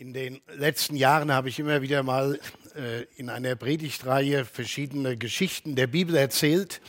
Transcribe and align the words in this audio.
In 0.00 0.12
den 0.12 0.40
letzten 0.56 0.94
Jahren 0.94 1.32
habe 1.32 1.48
ich 1.48 1.58
immer 1.58 1.82
wieder 1.82 2.04
mal 2.04 2.38
äh, 2.76 3.02
in 3.16 3.28
einer 3.28 3.56
Predigtreihe 3.56 4.44
verschiedene 4.44 5.16
Geschichten 5.16 5.74
der 5.74 5.88
Bibel 5.88 6.14
erzählt. 6.14 6.80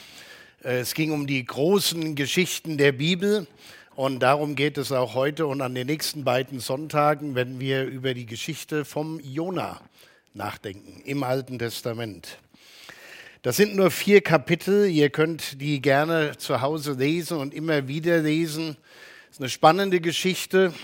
Äh, 0.64 0.82
es 0.82 0.94
ging 0.94 1.12
um 1.12 1.26
die 1.26 1.44
großen 1.44 2.14
Geschichten 2.14 2.78
der 2.78 2.92
Bibel 2.92 3.48
und 3.96 4.20
darum 4.20 4.56
geht 4.56 4.78
es 4.78 4.92
auch 4.92 5.16
heute 5.16 5.48
und 5.48 5.64
an 5.64 5.74
den 5.74 5.88
nächsten 5.88 6.24
beiden 6.24 6.60
Sonntagen, 6.60 7.34
wenn 7.34 7.60
wir 7.60 7.86
über 7.86 8.14
die 8.14 8.28
Geschichte 8.28 8.86
vom 8.86 9.20
Jona 9.22 9.82
nachdenken 10.36 11.02
im 11.04 11.24
Alten 11.24 11.58
Testament. 11.58 12.38
Das 13.42 13.58
sind 13.58 13.76
nur 13.76 13.90
vier 13.90 14.22
Kapitel. 14.22 14.86
Ihr 14.86 15.10
könnt 15.10 15.60
die 15.60 15.82
gerne 15.82 16.38
zu 16.38 16.62
Hause 16.62 16.92
lesen 16.92 17.40
und 17.40 17.56
immer 17.56 17.88
wieder 17.88 18.20
lesen. 18.20 18.78
Es 19.32 19.38
ist 19.38 19.42
eine 19.42 19.50
spannende 19.50 20.00
Geschichte 20.00 20.76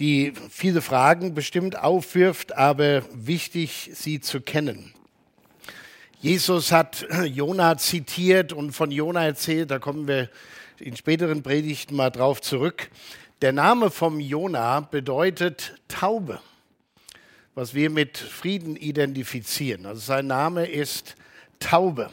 die 0.00 0.32
viele 0.48 0.80
Fragen 0.80 1.34
bestimmt 1.34 1.78
aufwirft, 1.78 2.56
aber 2.56 3.02
wichtig, 3.12 3.90
sie 3.92 4.20
zu 4.20 4.40
kennen. 4.40 4.94
Jesus 6.20 6.72
hat 6.72 7.06
Jona 7.26 7.76
zitiert 7.76 8.52
und 8.52 8.72
von 8.72 8.90
Jona 8.90 9.24
erzählt, 9.24 9.70
da 9.70 9.78
kommen 9.78 10.08
wir 10.08 10.30
in 10.78 10.96
späteren 10.96 11.42
Predigten 11.42 11.94
mal 11.94 12.10
drauf 12.10 12.40
zurück. 12.40 12.90
Der 13.42 13.52
Name 13.52 13.90
vom 13.90 14.20
Jona 14.20 14.80
bedeutet 14.80 15.74
Taube, 15.88 16.40
was 17.54 17.74
wir 17.74 17.90
mit 17.90 18.16
Frieden 18.16 18.76
identifizieren. 18.76 19.84
Also 19.84 20.00
sein 20.00 20.26
Name 20.26 20.64
ist 20.66 21.14
Taube. 21.58 22.10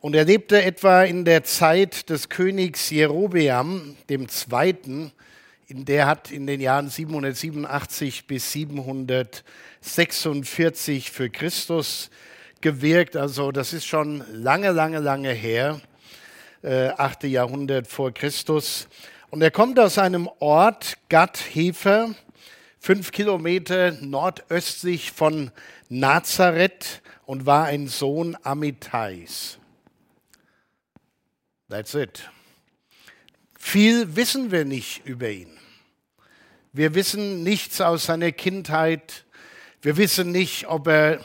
Und 0.00 0.14
er 0.14 0.24
lebte 0.24 0.62
etwa 0.62 1.02
in 1.04 1.24
der 1.24 1.42
Zeit 1.42 2.10
des 2.10 2.28
Königs 2.28 2.90
Jerobeam, 2.90 3.96
Zweiten, 4.28 5.12
der 5.70 6.06
hat 6.06 6.30
in 6.30 6.46
den 6.46 6.60
Jahren 6.60 6.88
787 6.88 8.26
bis 8.26 8.52
746 8.52 11.10
für 11.10 11.28
Christus 11.28 12.08
gewirkt. 12.60 13.16
Also 13.16 13.50
das 13.52 13.74
ist 13.74 13.86
schon 13.86 14.24
lange, 14.32 14.70
lange, 14.70 14.98
lange 14.98 15.32
her, 15.32 15.80
äh, 16.62 16.88
8. 16.88 17.24
Jahrhundert 17.24 17.86
vor 17.86 18.12
Christus. 18.12 18.88
Und 19.30 19.42
er 19.42 19.50
kommt 19.50 19.78
aus 19.78 19.98
einem 19.98 20.26
Ort, 20.38 20.96
Gad-Hefer, 21.10 22.14
fünf 22.80 23.12
Kilometer 23.12 23.92
nordöstlich 23.92 25.12
von 25.12 25.50
Nazareth 25.90 27.02
und 27.26 27.44
war 27.44 27.66
ein 27.66 27.88
Sohn 27.88 28.38
Amitais. 28.42 29.58
That's 31.68 31.94
it. 31.94 32.30
Viel 33.58 34.16
wissen 34.16 34.50
wir 34.50 34.64
nicht 34.64 35.04
über 35.04 35.28
ihn. 35.28 35.57
Wir 36.78 36.94
wissen 36.94 37.42
nichts 37.42 37.80
aus 37.80 38.04
seiner 38.04 38.30
Kindheit. 38.30 39.24
Wir 39.82 39.96
wissen 39.96 40.30
nicht, 40.30 40.68
ob 40.68 40.86
er 40.86 41.18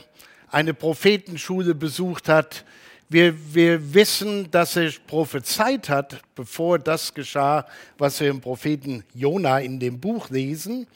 eine 0.49 0.73
Prophetenschule 0.73 1.75
besucht 1.75 2.27
hat. 2.27 2.65
Wir, 3.07 3.35
wir 3.53 3.93
wissen, 3.93 4.49
dass 4.49 4.75
er 4.75 4.91
prophezeit 5.05 5.89
hat, 5.89 6.23
bevor 6.33 6.79
das 6.79 7.13
geschah, 7.13 7.67
was 7.99 8.19
wir 8.19 8.31
im 8.31 8.41
Propheten 8.41 9.03
Jona 9.13 9.59
in 9.59 9.79
dem 9.79 9.99
Buch 9.99 10.31
lesen. 10.31 10.87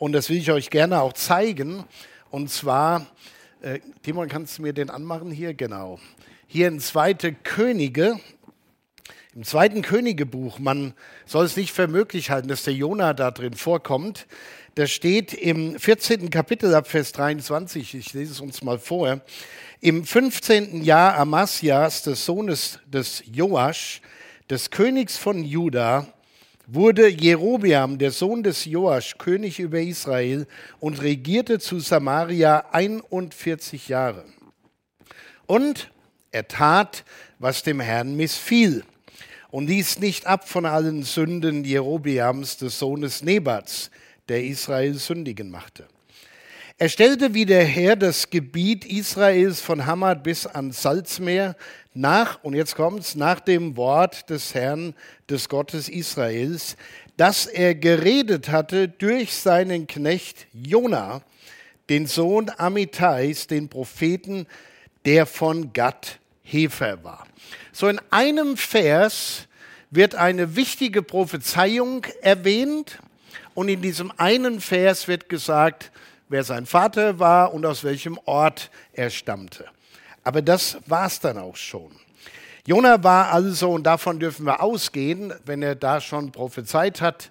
Und 0.00 0.10
das 0.10 0.28
will 0.28 0.38
ich 0.38 0.50
euch 0.50 0.70
gerne 0.70 1.00
auch 1.00 1.12
zeigen. 1.12 1.84
Und 2.32 2.50
zwar, 2.50 3.06
äh, 3.62 3.78
Timon, 4.02 4.28
kannst 4.28 4.58
du 4.58 4.62
mir 4.62 4.72
den 4.72 4.90
anmachen 4.90 5.30
hier? 5.30 5.54
Genau. 5.54 6.00
Hier 6.48 6.66
in 6.66 6.80
Zweite 6.80 7.32
Könige, 7.32 8.18
im 9.34 9.44
zweiten 9.44 9.82
Königebuch, 9.82 10.58
man 10.58 10.92
soll 11.24 11.44
es 11.44 11.56
nicht 11.56 11.72
für 11.72 11.86
möglich 11.86 12.30
halten, 12.30 12.48
dass 12.48 12.64
der 12.64 12.74
Jona 12.74 13.14
da 13.14 13.30
drin 13.30 13.54
vorkommt. 13.54 14.26
Da 14.74 14.88
steht 14.88 15.34
im 15.34 15.78
14. 15.78 16.30
Kapitel 16.30 16.74
ab 16.74 16.88
Vers 16.88 17.12
23, 17.12 17.94
ich 17.94 18.12
lese 18.12 18.32
es 18.32 18.40
uns 18.40 18.62
mal 18.62 18.78
vor, 18.78 19.20
im 19.80 20.04
15. 20.04 20.82
Jahr 20.82 21.16
Amasias, 21.16 22.02
des 22.02 22.24
Sohnes 22.24 22.80
des 22.86 23.22
Joasch, 23.32 24.00
des 24.48 24.70
Königs 24.70 25.16
von 25.16 25.44
Juda, 25.44 26.08
wurde 26.66 27.08
Jerobeam, 27.08 27.98
der 27.98 28.10
Sohn 28.10 28.42
des 28.42 28.64
Joasch, 28.64 29.16
König 29.18 29.60
über 29.60 29.80
Israel 29.80 30.46
und 30.80 31.02
regierte 31.02 31.60
zu 31.60 31.78
Samaria 31.78 32.64
41 32.72 33.88
Jahre. 33.88 34.24
Und 35.46 35.90
er 36.32 36.48
tat, 36.48 37.04
was 37.38 37.62
dem 37.62 37.80
Herrn 37.80 38.16
missfiel 38.16 38.84
und 39.50 39.68
ließ 39.68 39.98
nicht 39.98 40.26
ab 40.26 40.48
von 40.48 40.66
allen 40.66 41.02
Sünden 41.02 41.64
Jerobeams 41.64 42.56
des 42.56 42.78
Sohnes 42.78 43.22
Nebats, 43.22 43.90
der 44.28 44.44
Israel 44.44 44.94
sündigen 44.94 45.50
machte. 45.50 45.86
Er 46.78 46.88
stellte 46.88 47.34
wieder 47.34 47.60
her 47.60 47.94
das 47.94 48.30
Gebiet 48.30 48.86
Israels 48.86 49.60
von 49.60 49.84
Hamad 49.84 50.22
bis 50.22 50.46
ans 50.46 50.80
Salzmeer 50.80 51.54
nach, 51.92 52.42
und 52.42 52.54
jetzt 52.54 52.74
kommt's, 52.74 53.16
nach 53.16 53.40
dem 53.40 53.76
Wort 53.76 54.30
des 54.30 54.54
Herrn, 54.54 54.94
des 55.28 55.48
Gottes 55.48 55.88
Israels, 55.90 56.76
das 57.16 57.44
er 57.44 57.74
geredet 57.74 58.48
hatte 58.48 58.88
durch 58.88 59.34
seinen 59.34 59.86
Knecht 59.88 60.46
Jona, 60.54 61.20
den 61.90 62.06
Sohn 62.06 62.50
Amitais, 62.56 63.46
den 63.46 63.68
Propheten, 63.68 64.46
der 65.04 65.26
von 65.26 65.72
Gad 65.72 66.19
Hefer 66.50 67.02
war. 67.04 67.26
So 67.72 67.88
in 67.88 68.00
einem 68.10 68.56
Vers 68.56 69.46
wird 69.90 70.14
eine 70.14 70.56
wichtige 70.56 71.02
Prophezeiung 71.02 72.06
erwähnt 72.22 72.98
und 73.54 73.68
in 73.68 73.82
diesem 73.82 74.12
einen 74.16 74.60
Vers 74.60 75.08
wird 75.08 75.28
gesagt, 75.28 75.90
wer 76.28 76.44
sein 76.44 76.66
Vater 76.66 77.18
war 77.18 77.52
und 77.52 77.66
aus 77.66 77.84
welchem 77.84 78.18
Ort 78.24 78.70
er 78.92 79.10
stammte. 79.10 79.66
Aber 80.22 80.42
das 80.42 80.78
war 80.86 81.06
es 81.06 81.20
dann 81.20 81.38
auch 81.38 81.56
schon. 81.56 81.90
Jona 82.66 83.02
war 83.02 83.32
also, 83.32 83.70
und 83.70 83.84
davon 83.84 84.20
dürfen 84.20 84.46
wir 84.46 84.62
ausgehen, 84.62 85.32
wenn 85.46 85.62
er 85.62 85.74
da 85.74 86.00
schon 86.00 86.30
prophezeit 86.30 87.00
hat, 87.00 87.30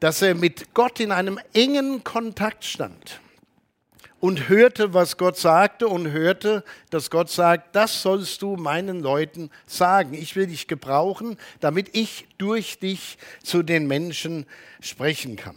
dass 0.00 0.20
er 0.20 0.34
mit 0.34 0.74
Gott 0.74 1.00
in 1.00 1.12
einem 1.12 1.38
engen 1.54 2.04
Kontakt 2.04 2.64
stand 2.64 3.20
und 4.24 4.48
hörte, 4.48 4.94
was 4.94 5.18
Gott 5.18 5.36
sagte 5.36 5.86
und 5.86 6.10
hörte, 6.10 6.64
dass 6.88 7.10
Gott 7.10 7.28
sagt, 7.28 7.76
das 7.76 8.00
sollst 8.00 8.40
du 8.40 8.56
meinen 8.56 9.00
Leuten 9.00 9.50
sagen. 9.66 10.14
Ich 10.14 10.34
will 10.34 10.46
dich 10.46 10.66
gebrauchen, 10.66 11.36
damit 11.60 11.94
ich 11.94 12.26
durch 12.38 12.78
dich 12.78 13.18
zu 13.42 13.62
den 13.62 13.86
Menschen 13.86 14.46
sprechen 14.80 15.36
kann. 15.36 15.56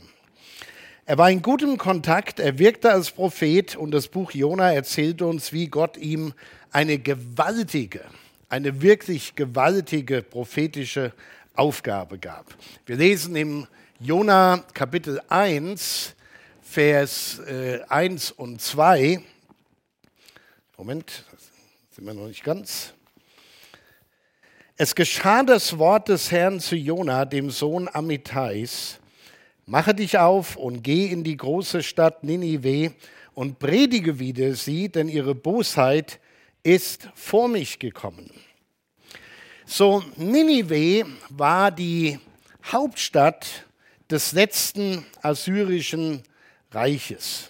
Er 1.06 1.18
war 1.18 1.32
in 1.32 1.42
gutem 1.42 1.78
Kontakt, 1.78 2.42
er 2.42 2.60
wirkte 2.60 2.92
als 2.92 3.12
Prophet 3.12 3.78
und 3.78 3.92
das 3.92 4.10
Buch 4.10 4.32
Jona 4.32 4.74
erzählt 4.74 5.22
uns, 5.22 5.54
wie 5.54 5.70
Gott 5.70 5.96
ihm 5.96 6.34
eine 6.74 6.98
gewaltige, 6.98 8.02
eine 8.50 8.82
wirklich 8.82 9.36
gewaltige 9.36 10.22
prophetische 10.22 11.14
Aufgabe 11.54 12.18
gab. 12.18 12.54
Wir 12.86 12.98
lesen 12.98 13.38
im 13.38 13.66
Jona 14.02 14.66
Kapitel 14.74 15.22
1, 15.30 16.17
Vers 16.78 17.40
äh, 17.40 17.80
1 17.90 18.34
und 18.34 18.62
2. 18.62 19.20
Moment, 20.78 21.24
sind 21.90 22.06
wir 22.06 22.14
noch 22.14 22.28
nicht 22.28 22.44
ganz. 22.44 22.94
Es 24.76 24.94
geschah 24.94 25.42
das 25.42 25.80
Wort 25.80 26.08
des 26.08 26.30
Herrn 26.30 26.60
zu 26.60 26.76
Jona, 26.76 27.26
dem 27.26 27.50
Sohn 27.50 27.90
Amitais. 27.92 29.00
Mache 29.66 29.96
dich 29.96 30.20
auf 30.20 30.56
und 30.56 30.84
geh 30.84 31.08
in 31.08 31.24
die 31.24 31.36
große 31.36 31.82
Stadt 31.82 32.24
Ninive 32.24 32.94
und 33.34 33.58
predige 33.58 34.20
wieder 34.20 34.54
sie, 34.54 34.88
denn 34.88 35.10
ihre 35.10 35.34
Bosheit 35.34 36.20
ist 36.62 37.10
vor 37.16 37.48
mich 37.48 37.80
gekommen. 37.80 38.30
So, 39.66 40.04
Ninive 40.16 41.08
war 41.30 41.72
die 41.72 42.20
Hauptstadt 42.72 43.66
des 44.12 44.34
letzten 44.34 45.04
assyrischen 45.24 46.22
Reiches. 46.72 47.50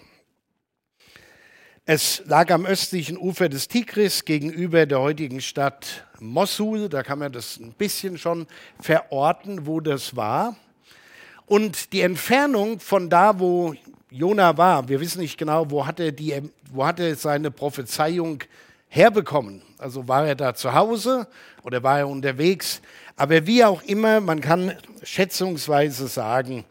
Es 1.84 2.22
lag 2.26 2.52
am 2.52 2.66
östlichen 2.66 3.18
Ufer 3.18 3.48
des 3.48 3.66
Tigris 3.66 4.24
gegenüber 4.24 4.86
der 4.86 5.00
heutigen 5.00 5.40
Stadt 5.40 6.04
Mosul. 6.20 6.88
Da 6.88 7.02
kann 7.02 7.18
man 7.18 7.32
das 7.32 7.58
ein 7.58 7.72
bisschen 7.72 8.16
schon 8.16 8.46
verorten, 8.78 9.66
wo 9.66 9.80
das 9.80 10.14
war. 10.14 10.54
Und 11.46 11.92
die 11.92 12.02
Entfernung 12.02 12.78
von 12.78 13.10
da, 13.10 13.40
wo 13.40 13.74
Jona 14.10 14.56
war, 14.56 14.88
wir 14.88 15.00
wissen 15.00 15.20
nicht 15.20 15.36
genau, 15.36 15.68
wo 15.68 15.84
hat 15.84 15.98
er, 15.98 16.12
die, 16.12 16.40
wo 16.70 16.86
hat 16.86 17.00
er 17.00 17.16
seine 17.16 17.50
Prophezeiung 17.50 18.44
herbekommen. 18.86 19.62
Also 19.78 20.06
war 20.06 20.28
er 20.28 20.36
da 20.36 20.54
zu 20.54 20.74
Hause 20.74 21.26
oder 21.64 21.82
war 21.82 21.98
er 21.98 22.08
unterwegs. 22.08 22.80
Aber 23.16 23.46
wie 23.46 23.64
auch 23.64 23.82
immer, 23.82 24.20
man 24.20 24.40
kann 24.40 24.76
schätzungsweise 25.02 26.06
sagen, 26.06 26.64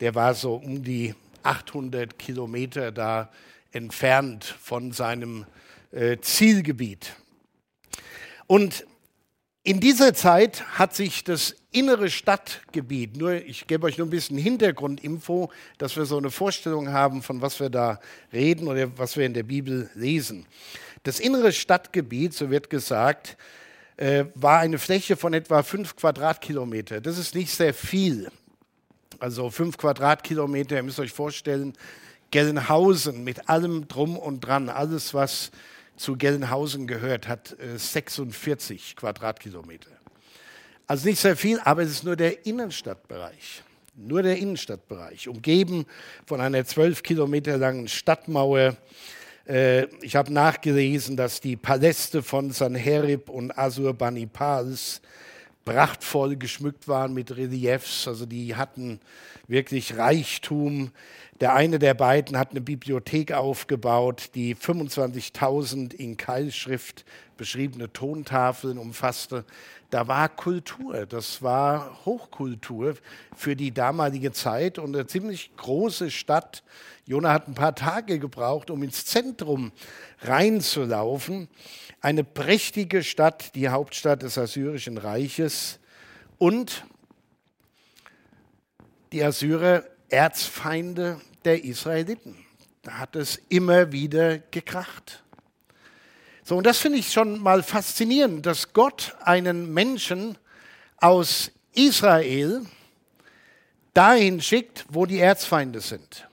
der 0.00 0.14
war 0.16 0.34
so 0.34 0.54
um 0.54 0.82
die 0.82 1.14
800 1.44 2.18
Kilometer 2.18 2.92
da 2.92 3.30
entfernt 3.72 4.44
von 4.44 4.92
seinem 4.92 5.46
äh, 5.90 6.18
Zielgebiet. 6.20 7.14
Und 8.46 8.86
in 9.62 9.80
dieser 9.80 10.12
Zeit 10.12 10.62
hat 10.78 10.94
sich 10.94 11.24
das 11.24 11.56
innere 11.70 12.10
Stadtgebiet, 12.10 13.16
nur 13.16 13.32
ich 13.32 13.66
gebe 13.66 13.86
euch 13.86 13.96
nur 13.96 14.06
ein 14.06 14.10
bisschen 14.10 14.36
Hintergrundinfo, 14.36 15.50
dass 15.78 15.96
wir 15.96 16.04
so 16.04 16.18
eine 16.18 16.30
Vorstellung 16.30 16.92
haben, 16.92 17.22
von 17.22 17.40
was 17.40 17.58
wir 17.60 17.70
da 17.70 17.98
reden 18.32 18.68
oder 18.68 18.96
was 18.98 19.16
wir 19.16 19.24
in 19.24 19.32
der 19.32 19.42
Bibel 19.42 19.90
lesen. 19.94 20.46
Das 21.02 21.18
innere 21.18 21.52
Stadtgebiet, 21.52 22.34
so 22.34 22.50
wird 22.50 22.68
gesagt, 22.68 23.36
äh, 23.96 24.26
war 24.34 24.58
eine 24.58 24.78
Fläche 24.78 25.16
von 25.16 25.32
etwa 25.32 25.62
fünf 25.62 25.96
Quadratkilometer. 25.96 27.00
Das 27.00 27.16
ist 27.18 27.34
nicht 27.34 27.50
sehr 27.50 27.72
viel. 27.72 28.30
Also 29.24 29.48
fünf 29.48 29.78
Quadratkilometer, 29.78 30.76
ihr 30.76 30.82
müsst 30.82 31.00
euch 31.00 31.12
vorstellen, 31.12 31.72
Gelnhausen 32.30 33.24
mit 33.24 33.48
allem 33.48 33.88
drum 33.88 34.18
und 34.18 34.40
dran, 34.40 34.68
alles 34.68 35.14
was 35.14 35.50
zu 35.96 36.18
Gelnhausen 36.18 36.86
gehört, 36.86 37.26
hat 37.26 37.56
46 37.74 38.90
äh, 38.92 38.94
Quadratkilometer. 38.96 39.88
Also 40.86 41.08
nicht 41.08 41.20
sehr 41.20 41.38
viel, 41.38 41.58
aber 41.60 41.84
es 41.84 41.90
ist 41.90 42.04
nur 42.04 42.16
der 42.16 42.44
Innenstadtbereich. 42.44 43.62
Nur 43.96 44.22
der 44.22 44.36
Innenstadtbereich, 44.36 45.26
umgeben 45.26 45.86
von 46.26 46.42
einer 46.42 46.66
zwölf 46.66 47.02
Kilometer 47.02 47.56
langen 47.56 47.88
Stadtmauer. 47.88 48.76
Äh, 49.48 49.84
ich 50.02 50.16
habe 50.16 50.34
nachgelesen, 50.34 51.16
dass 51.16 51.40
die 51.40 51.56
Paläste 51.56 52.22
von 52.22 52.50
Sanherib 52.50 53.30
und 53.30 53.56
Asurbanipals 53.56 55.00
prachtvoll 55.64 56.36
geschmückt 56.36 56.88
waren 56.88 57.14
mit 57.14 57.36
Reliefs. 57.36 58.06
Also 58.06 58.26
die 58.26 58.56
hatten 58.56 59.00
wirklich 59.46 59.96
Reichtum. 59.96 60.92
Der 61.40 61.54
eine 61.54 61.78
der 61.78 61.94
beiden 61.94 62.38
hat 62.38 62.52
eine 62.52 62.60
Bibliothek 62.60 63.32
aufgebaut, 63.32 64.30
die 64.34 64.54
25.000 64.54 65.94
in 65.94 66.16
Keilschrift 66.16 67.04
beschriebene 67.36 67.92
Tontafeln 67.92 68.78
umfasste. 68.78 69.44
Da 69.90 70.08
war 70.08 70.28
Kultur, 70.28 71.06
das 71.06 71.42
war 71.42 72.04
Hochkultur 72.04 72.96
für 73.36 73.54
die 73.54 73.72
damalige 73.72 74.32
Zeit 74.32 74.78
und 74.78 74.94
eine 74.94 75.06
ziemlich 75.06 75.50
große 75.56 76.10
Stadt. 76.10 76.62
Jona 77.06 77.32
hat 77.32 77.48
ein 77.48 77.54
paar 77.54 77.74
Tage 77.74 78.18
gebraucht, 78.18 78.70
um 78.70 78.82
ins 78.82 79.04
Zentrum 79.04 79.72
reinzulaufen. 80.22 81.48
Eine 82.04 82.22
prächtige 82.22 83.02
Stadt, 83.02 83.54
die 83.54 83.70
Hauptstadt 83.70 84.20
des 84.20 84.36
Assyrischen 84.36 84.98
Reiches 84.98 85.78
und 86.36 86.84
die 89.10 89.24
Assyrer 89.24 89.84
Erzfeinde 90.10 91.18
der 91.46 91.64
Israeliten. 91.64 92.36
Da 92.82 92.98
hat 92.98 93.16
es 93.16 93.40
immer 93.48 93.90
wieder 93.90 94.36
gekracht. 94.36 95.24
So, 96.42 96.58
und 96.58 96.66
das 96.66 96.76
finde 96.76 96.98
ich 96.98 97.10
schon 97.10 97.38
mal 97.38 97.62
faszinierend, 97.62 98.44
dass 98.44 98.74
Gott 98.74 99.16
einen 99.22 99.72
Menschen 99.72 100.36
aus 100.98 101.52
Israel 101.72 102.66
dahin 103.94 104.42
schickt, 104.42 104.84
wo 104.90 105.06
die 105.06 105.20
Erzfeinde 105.20 105.80
sind. 105.80 106.28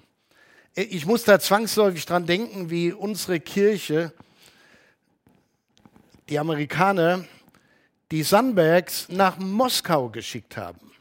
Ich 0.75 1.05
muss 1.05 1.23
da 1.23 1.39
zwangsläufig 1.39 2.05
dran 2.05 2.25
denken, 2.25 2.69
wie 2.69 2.91
unsere 2.91 3.39
Kirche, 3.39 4.11
die 6.29 6.39
Amerikaner, 6.39 7.25
die 8.11 8.23
Sandbergs 8.23 9.07
nach 9.09 9.37
Moskau 9.37 10.09
geschickt 10.09 10.57
haben. 10.57 10.91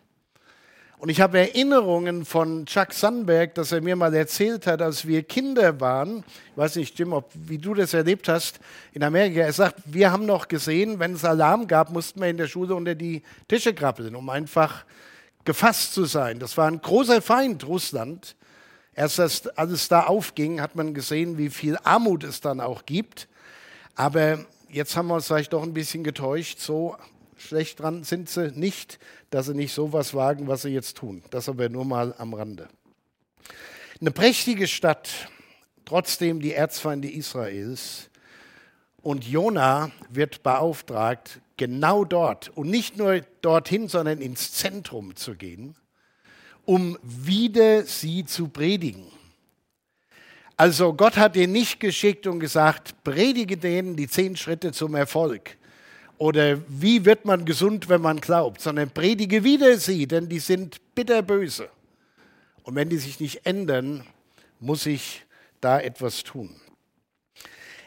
Und 1.00 1.08
ich 1.08 1.22
habe 1.22 1.38
Erinnerungen 1.38 2.26
von 2.26 2.66
Chuck 2.66 2.92
Sandberg, 2.92 3.54
dass 3.54 3.72
er 3.72 3.80
mir 3.80 3.96
mal 3.96 4.12
erzählt 4.12 4.66
hat, 4.66 4.82
als 4.82 5.06
wir 5.06 5.22
Kinder 5.22 5.80
waren, 5.80 6.18
ich 6.50 6.56
weiß 6.58 6.76
nicht, 6.76 6.98
Jim, 6.98 7.14
ob, 7.14 7.30
wie 7.32 7.56
du 7.56 7.72
das 7.72 7.94
erlebt 7.94 8.28
hast, 8.28 8.60
in 8.92 9.02
Amerika. 9.02 9.40
Er 9.40 9.52
sagt, 9.54 9.76
wir 9.86 10.12
haben 10.12 10.26
noch 10.26 10.46
gesehen, 10.46 10.98
wenn 10.98 11.14
es 11.14 11.24
Alarm 11.24 11.66
gab, 11.66 11.90
mussten 11.90 12.20
wir 12.20 12.28
in 12.28 12.36
der 12.36 12.48
Schule 12.48 12.74
unter 12.74 12.94
die 12.94 13.22
Tische 13.48 13.72
krabbeln, 13.72 14.14
um 14.14 14.28
einfach 14.28 14.84
gefasst 15.46 15.94
zu 15.94 16.04
sein. 16.04 16.38
Das 16.38 16.58
war 16.58 16.70
ein 16.70 16.82
großer 16.82 17.22
Feind, 17.22 17.66
Russland. 17.66 18.36
Erst 18.94 19.20
als 19.20 19.46
alles 19.46 19.88
da 19.88 20.02
aufging, 20.02 20.60
hat 20.60 20.76
man 20.76 20.92
gesehen, 20.92 21.38
wie 21.38 21.48
viel 21.48 21.78
Armut 21.82 22.24
es 22.24 22.42
dann 22.42 22.60
auch 22.60 22.84
gibt. 22.84 23.26
Aber 23.94 24.44
jetzt 24.72 24.96
haben 24.96 25.08
wir 25.08 25.14
uns 25.14 25.26
vielleicht 25.26 25.52
doch 25.52 25.62
ein 25.62 25.74
bisschen 25.74 26.04
getäuscht. 26.04 26.58
So 26.58 26.96
schlecht 27.36 27.80
dran 27.80 28.04
sind 28.04 28.28
sie 28.28 28.52
nicht, 28.52 28.98
dass 29.30 29.46
sie 29.46 29.54
nicht 29.54 29.72
so 29.72 29.92
was 29.92 30.14
wagen, 30.14 30.48
was 30.48 30.62
sie 30.62 30.70
jetzt 30.70 30.96
tun. 30.96 31.22
Das 31.30 31.48
aber 31.48 31.68
nur 31.68 31.84
mal 31.84 32.14
am 32.18 32.34
Rande. 32.34 32.68
Eine 34.00 34.10
prächtige 34.10 34.66
Stadt, 34.66 35.28
trotzdem 35.84 36.40
die 36.40 36.52
Erzfeinde 36.52 37.10
Israels. 37.10 38.10
Und 39.02 39.26
Jona 39.26 39.90
wird 40.10 40.42
beauftragt, 40.42 41.40
genau 41.56 42.04
dort 42.04 42.50
und 42.56 42.68
nicht 42.68 42.96
nur 42.96 43.20
dorthin, 43.42 43.88
sondern 43.88 44.20
ins 44.20 44.52
Zentrum 44.52 45.16
zu 45.16 45.34
gehen, 45.34 45.74
um 46.64 46.98
wieder 47.02 47.84
sie 47.84 48.24
zu 48.24 48.48
predigen. 48.48 49.06
Also 50.60 50.92
Gott 50.92 51.16
hat 51.16 51.36
ihn 51.36 51.52
nicht 51.52 51.80
geschickt 51.80 52.26
und 52.26 52.38
gesagt, 52.38 53.02
predige 53.02 53.56
denen 53.56 53.96
die 53.96 54.08
zehn 54.08 54.36
Schritte 54.36 54.72
zum 54.72 54.94
Erfolg 54.94 55.56
oder 56.18 56.58
wie 56.68 57.06
wird 57.06 57.24
man 57.24 57.46
gesund, 57.46 57.88
wenn 57.88 58.02
man 58.02 58.20
glaubt, 58.20 58.60
sondern 58.60 58.90
predige 58.90 59.42
wieder 59.42 59.78
sie, 59.78 60.06
denn 60.06 60.28
die 60.28 60.38
sind 60.38 60.94
bitterböse. 60.94 61.70
Und 62.62 62.74
wenn 62.74 62.90
die 62.90 62.98
sich 62.98 63.20
nicht 63.20 63.46
ändern, 63.46 64.06
muss 64.58 64.84
ich 64.84 65.24
da 65.62 65.80
etwas 65.80 66.24
tun. 66.24 66.54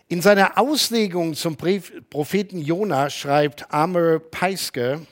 In 0.07 0.23
seiner 0.23 0.57
Auslegung 0.57 1.35
zum 1.35 1.55
Propheten 1.55 2.57
Jona 2.59 3.11
schreibt 3.11 3.71
Amr 3.71 4.17
Peiske, 4.17 5.05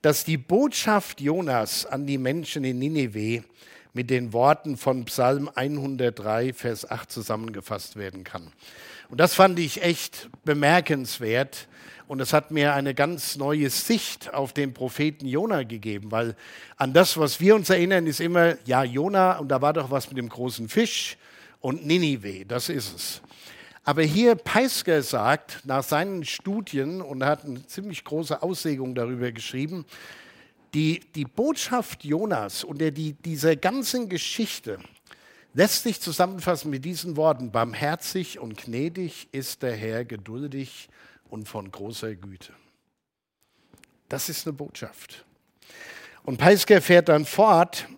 dass 0.00 0.24
die 0.24 0.38
Botschaft 0.38 1.20
Jonas 1.20 1.84
an 1.84 2.06
die 2.06 2.16
Menschen 2.16 2.64
in 2.64 2.78
Nineveh 2.78 3.42
mit 3.92 4.10
den 4.10 4.32
Worten 4.32 4.76
von 4.76 5.04
Psalm 5.04 5.50
103, 5.54 6.52
Vers 6.52 6.90
8 6.90 7.10
zusammengefasst 7.10 7.96
werden 7.96 8.24
kann. 8.24 8.52
Und 9.08 9.18
das 9.18 9.34
fand 9.34 9.58
ich 9.58 9.82
echt 9.82 10.28
bemerkenswert, 10.44 11.68
und 12.10 12.18
es 12.18 12.32
hat 12.32 12.50
mir 12.50 12.74
eine 12.74 12.92
ganz 12.92 13.36
neue 13.36 13.70
Sicht 13.70 14.34
auf 14.34 14.52
den 14.52 14.74
Propheten 14.74 15.26
Jona 15.26 15.62
gegeben, 15.62 16.10
weil 16.10 16.34
an 16.76 16.92
das, 16.92 17.16
was 17.16 17.38
wir 17.40 17.54
uns 17.54 17.70
erinnern, 17.70 18.08
ist 18.08 18.18
immer, 18.18 18.56
ja, 18.66 18.82
Jona, 18.82 19.38
und 19.38 19.46
da 19.46 19.62
war 19.62 19.72
doch 19.72 19.92
was 19.92 20.08
mit 20.08 20.18
dem 20.18 20.28
großen 20.28 20.68
Fisch 20.68 21.16
und 21.60 21.86
Ninive, 21.86 22.44
das 22.46 22.68
ist 22.68 22.96
es. 22.96 23.22
Aber 23.84 24.02
hier 24.02 24.34
Peisker 24.34 25.04
sagt, 25.04 25.60
nach 25.64 25.84
seinen 25.84 26.24
Studien, 26.24 27.00
und 27.00 27.22
hat 27.24 27.44
eine 27.44 27.64
ziemlich 27.64 28.02
große 28.02 28.42
Auslegung 28.42 28.96
darüber 28.96 29.30
geschrieben, 29.30 29.84
die, 30.74 31.00
die 31.14 31.24
Botschaft 31.24 32.04
Jonas 32.04 32.64
und 32.64 32.78
die, 32.78 33.12
dieser 33.14 33.56
ganzen 33.56 34.08
Geschichte 34.08 34.78
lässt 35.54 35.82
sich 35.82 36.00
zusammenfassen 36.00 36.70
mit 36.70 36.84
diesen 36.84 37.16
Worten, 37.16 37.50
barmherzig 37.50 38.38
und 38.38 38.56
gnädig 38.56 39.28
ist 39.32 39.62
der 39.62 39.74
Herr, 39.74 40.04
geduldig 40.04 40.88
und 41.28 41.48
von 41.48 41.70
großer 41.70 42.14
Güte. 42.14 42.52
Das 44.08 44.28
ist 44.28 44.46
eine 44.46 44.52
Botschaft. 44.52 45.24
Und 46.24 46.38
Peisker 46.38 46.80
fährt 46.82 47.08
dann 47.08 47.24
fort 47.24 47.88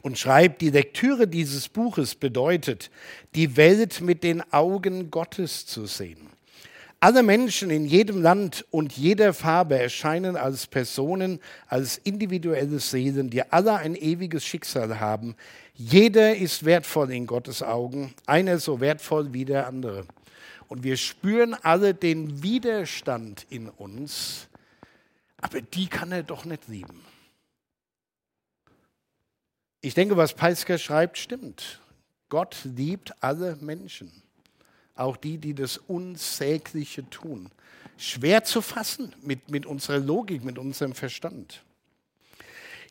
und 0.00 0.18
schreibt, 0.18 0.62
die 0.62 0.70
Lektüre 0.70 1.28
dieses 1.28 1.68
Buches 1.68 2.14
bedeutet, 2.14 2.90
die 3.34 3.56
Welt 3.56 4.00
mit 4.00 4.24
den 4.24 4.40
Augen 4.52 5.10
Gottes 5.10 5.66
zu 5.66 5.86
sehen. 5.86 6.31
Alle 7.02 7.24
Menschen 7.24 7.70
in 7.70 7.84
jedem 7.84 8.22
Land 8.22 8.64
und 8.70 8.96
jeder 8.96 9.34
Farbe 9.34 9.76
erscheinen 9.76 10.36
als 10.36 10.68
Personen, 10.68 11.40
als 11.66 11.98
individuelle 11.98 12.78
Seelen, 12.78 13.28
die 13.28 13.42
alle 13.50 13.74
ein 13.74 13.96
ewiges 13.96 14.44
Schicksal 14.44 15.00
haben. 15.00 15.34
Jeder 15.74 16.36
ist 16.36 16.64
wertvoll 16.64 17.10
in 17.10 17.26
Gottes 17.26 17.60
Augen, 17.60 18.14
einer 18.24 18.60
so 18.60 18.78
wertvoll 18.78 19.32
wie 19.32 19.44
der 19.44 19.66
andere. 19.66 20.06
Und 20.68 20.84
wir 20.84 20.96
spüren 20.96 21.54
alle 21.54 21.92
den 21.92 22.44
Widerstand 22.44 23.48
in 23.50 23.68
uns, 23.68 24.46
aber 25.38 25.60
die 25.60 25.88
kann 25.88 26.12
er 26.12 26.22
doch 26.22 26.44
nicht 26.44 26.68
lieben. 26.68 27.04
Ich 29.80 29.94
denke, 29.94 30.16
was 30.16 30.34
Peisker 30.34 30.78
schreibt, 30.78 31.18
stimmt. 31.18 31.80
Gott 32.28 32.58
liebt 32.62 33.12
alle 33.20 33.56
Menschen, 33.56 34.21
auch 35.02 35.16
die, 35.16 35.38
die 35.38 35.54
das 35.54 35.78
Unsägliche 35.78 37.08
tun. 37.10 37.50
Schwer 37.98 38.44
zu 38.44 38.62
fassen 38.62 39.14
mit, 39.22 39.50
mit 39.50 39.66
unserer 39.66 39.98
Logik, 39.98 40.44
mit 40.44 40.58
unserem 40.58 40.94
Verstand. 40.94 41.62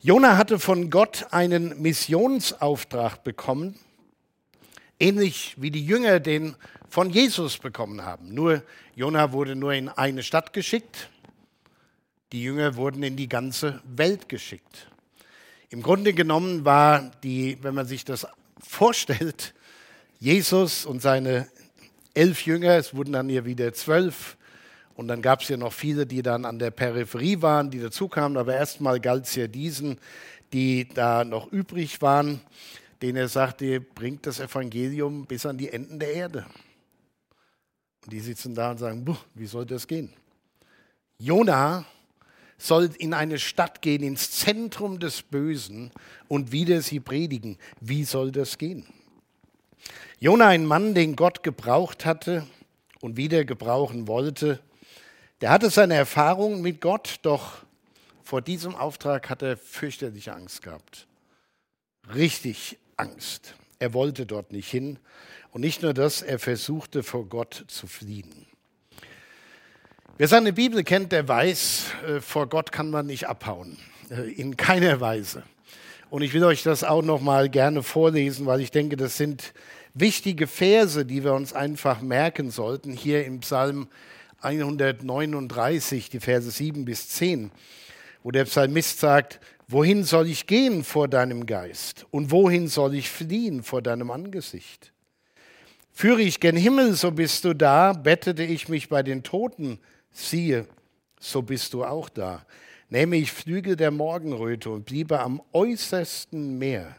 Jona 0.02 0.38
hatte 0.38 0.60
von 0.60 0.90
Gott 0.90 1.28
einen 1.32 1.82
Missionsauftrag 1.82 3.24
bekommen, 3.24 3.76
ähnlich 5.00 5.56
wie 5.58 5.72
die 5.72 5.86
Jünger 5.86 6.20
den 6.20 6.56
von 6.90 7.10
Jesus 7.10 7.58
bekommen 7.58 8.04
haben. 8.04 8.34
Nur 8.34 8.64
Jona 8.96 9.32
wurde 9.32 9.56
nur 9.56 9.74
in 9.74 9.90
eine 9.90 10.24
Stadt 10.24 10.54
geschickt, 10.54 11.10
die 12.32 12.42
Jünger 12.44 12.76
wurden 12.76 13.04
in 13.04 13.16
die 13.16 13.30
ganze 13.30 13.82
Welt 13.84 14.30
geschickt. 14.30 14.88
Im 15.70 15.82
Grunde 15.82 16.14
genommen 16.14 16.66
war 16.66 17.12
die, 17.24 17.58
wenn 17.62 17.76
man 17.76 17.86
sich 17.86 18.04
das 18.06 18.28
vorstellt, 18.60 19.54
Jesus 20.20 20.86
und 20.86 21.02
seine 21.02 21.48
elf 22.14 22.46
Jünger, 22.46 22.76
es 22.76 22.96
wurden 22.96 23.14
dann 23.14 23.30
hier 23.30 23.46
wieder 23.46 23.74
zwölf, 23.74 24.38
Und 24.96 25.08
dann 25.08 25.22
gab 25.22 25.42
es 25.42 25.48
ja 25.48 25.58
noch 25.58 25.74
viele, 25.74 26.06
die 26.06 26.22
dann 26.22 26.46
an 26.46 26.60
der 26.60 26.70
Peripherie 26.70 27.42
waren, 27.42 27.72
die 27.72 27.80
dazukamen. 27.80 28.38
Aber 28.38 28.54
erstmal 28.54 29.00
galt 29.00 29.26
es 29.26 29.36
ja 29.36 29.48
diesen, 29.48 29.98
die 30.54 30.88
da 30.94 31.24
noch 31.24 31.52
übrig 31.52 32.02
waren, 32.02 32.42
denen 33.02 33.18
er 33.18 33.30
sagte, 33.30 33.80
bringt 33.82 34.28
das 34.28 34.40
Evangelium 34.40 35.26
bis 35.26 35.46
an 35.46 35.58
die 35.58 35.70
Enden 35.70 35.98
der 36.00 36.14
Erde. 36.14 36.46
Und 38.04 38.14
die 38.14 38.20
sitzen 38.20 38.54
da 38.54 38.72
und 38.72 38.78
sagen, 38.78 39.18
wie 39.34 39.46
soll 39.46 39.66
das 39.66 39.88
gehen? 39.88 40.14
Jona 41.18 41.86
soll 42.58 42.92
in 43.00 43.14
eine 43.14 43.40
Stadt 43.40 43.82
gehen, 43.82 44.04
ins 44.04 44.32
Zentrum 44.32 45.00
des 45.00 45.24
Bösen 45.24 45.92
und 46.28 46.52
wieder 46.52 46.82
sie 46.82 47.00
predigen. 47.00 47.58
Wie 47.80 48.04
soll 48.04 48.32
das 48.32 48.58
gehen? 48.58 48.86
Jona, 50.20 50.48
ein 50.48 50.66
Mann, 50.66 50.94
den 50.94 51.16
Gott 51.16 51.44
gebraucht 51.44 52.06
hatte 52.06 52.46
und 53.00 53.18
wieder 53.18 53.46
gebrauchen 53.46 54.08
wollte, 54.08 54.60
der 55.42 55.50
hatte 55.50 55.70
seine 55.70 55.96
Erfahrungen 55.96 56.62
mit 56.62 56.82
Gott, 56.82 57.20
doch 57.24 57.64
vor 58.24 58.42
diesem 58.42 58.76
Auftrag 58.76 59.30
hat 59.30 59.42
er 59.42 59.58
fürchterliche 59.58 60.34
Angst 60.34 60.62
gehabt. 60.62 61.08
Richtig 62.14 62.78
Angst. 62.96 63.56
Er 63.80 63.94
wollte 63.94 64.26
dort 64.26 64.52
nicht 64.52 64.70
hin. 64.70 65.00
Und 65.52 65.62
nicht 65.62 65.82
nur 65.82 65.94
das, 65.94 66.22
er 66.22 66.40
versuchte 66.40 67.04
vor 67.04 67.26
Gott 67.26 67.66
zu 67.68 67.88
fliehen. 67.88 68.46
Wer 70.18 70.28
seine 70.28 70.54
Bibel 70.54 70.84
kennt, 70.84 71.12
der 71.12 71.28
weiß, 71.28 71.86
äh, 72.08 72.22
vor 72.22 72.48
Gott 72.48 72.72
kann 72.72 72.92
man 72.92 73.08
nicht 73.08 73.28
abhauen. 73.28 73.78
Äh, 74.10 74.32
in 74.32 74.56
keiner 74.56 75.02
Weise. 75.02 75.44
Und 76.12 76.24
ich 76.24 76.34
will 76.34 76.44
euch 76.44 76.62
das 76.62 76.84
auch 76.84 77.04
noch 77.04 77.22
mal 77.22 77.48
gerne 77.48 77.84
vorlesen, 77.84 78.46
weil 78.46 78.60
ich 78.60 78.70
denke, 78.70 78.98
das 78.98 79.16
sind 79.16 79.54
wichtige 79.94 80.46
Verse, 80.46 81.06
die 81.06 81.24
wir 81.24 81.34
uns 81.34 81.54
einfach 81.54 82.02
merken 82.02 82.52
sollten. 82.52 82.92
Hier 82.92 83.26
im 83.26 83.40
Psalm 83.40 83.88
139, 84.42 86.10
die 86.10 86.20
Verse 86.20 86.52
7 86.52 86.84
bis 86.84 87.08
10, 87.08 87.50
wo 88.24 88.32
der 88.32 88.44
Psalmist 88.44 89.00
sagt, 89.00 89.40
wohin 89.70 90.04
soll 90.04 90.28
ich 90.28 90.48
gehen 90.48 90.84
vor 90.84 91.08
deinem 91.08 91.46
Geist 91.46 92.06
und 92.12 92.30
wohin 92.30 92.68
soll 92.68 92.94
ich 92.94 93.10
fliehen 93.10 93.64
vor 93.64 93.82
deinem 93.82 94.12
Angesicht? 94.12 94.92
Führe 95.94 96.24
ich 96.24 96.42
gen 96.42 96.58
Himmel, 96.58 96.92
so 96.96 97.12
bist 97.12 97.46
du 97.46 97.54
da, 97.54 97.94
bettete 97.94 98.44
ich 98.44 98.68
mich 98.68 98.90
bei 98.90 99.02
den 99.02 99.24
Toten, 99.24 99.80
siehe, 100.12 100.68
so 101.22 101.42
bist 101.42 101.74
du 101.74 101.86
auch 101.86 102.10
da. 102.10 102.46
Nähme 102.92 103.16
ich 103.16 103.32
Flügel 103.32 103.78
der 103.78 103.90
Morgenröte 103.90 104.70
und 104.70 104.84
bliebe 104.84 105.22
am 105.22 105.42
äußersten 105.54 106.58
Meer, 106.60 106.98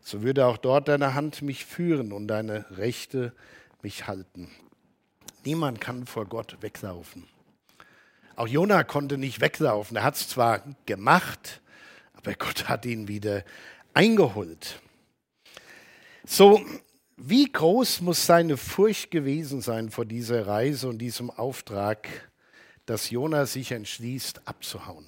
so 0.00 0.22
würde 0.22 0.46
auch 0.46 0.56
dort 0.56 0.88
deine 0.88 1.12
Hand 1.12 1.42
mich 1.42 1.66
führen 1.66 2.12
und 2.12 2.26
deine 2.26 2.64
Rechte 2.78 3.34
mich 3.82 4.06
halten. 4.06 4.50
Niemand 5.44 5.78
kann 5.78 6.06
vor 6.06 6.24
Gott 6.24 6.56
weglaufen. 6.62 7.28
Auch 8.34 8.48
Jona 8.48 8.82
konnte 8.82 9.18
nicht 9.18 9.42
weglaufen. 9.42 9.98
Er 9.98 10.04
hat 10.04 10.14
es 10.14 10.26
zwar 10.26 10.62
gemacht, 10.86 11.60
aber 12.14 12.32
Gott 12.32 12.70
hat 12.70 12.86
ihn 12.86 13.06
wieder 13.06 13.44
eingeholt. 13.92 14.80
So, 16.24 16.64
wie 17.18 17.52
groß 17.52 18.00
muss 18.00 18.24
seine 18.24 18.56
Furcht 18.56 19.10
gewesen 19.10 19.60
sein 19.60 19.90
vor 19.90 20.06
dieser 20.06 20.46
Reise 20.46 20.88
und 20.88 20.96
diesem 20.96 21.28
Auftrag, 21.28 22.08
dass 22.86 23.10
Jona 23.10 23.46
sich 23.46 23.72
entschließt, 23.72 24.42
abzuhauen? 24.46 25.06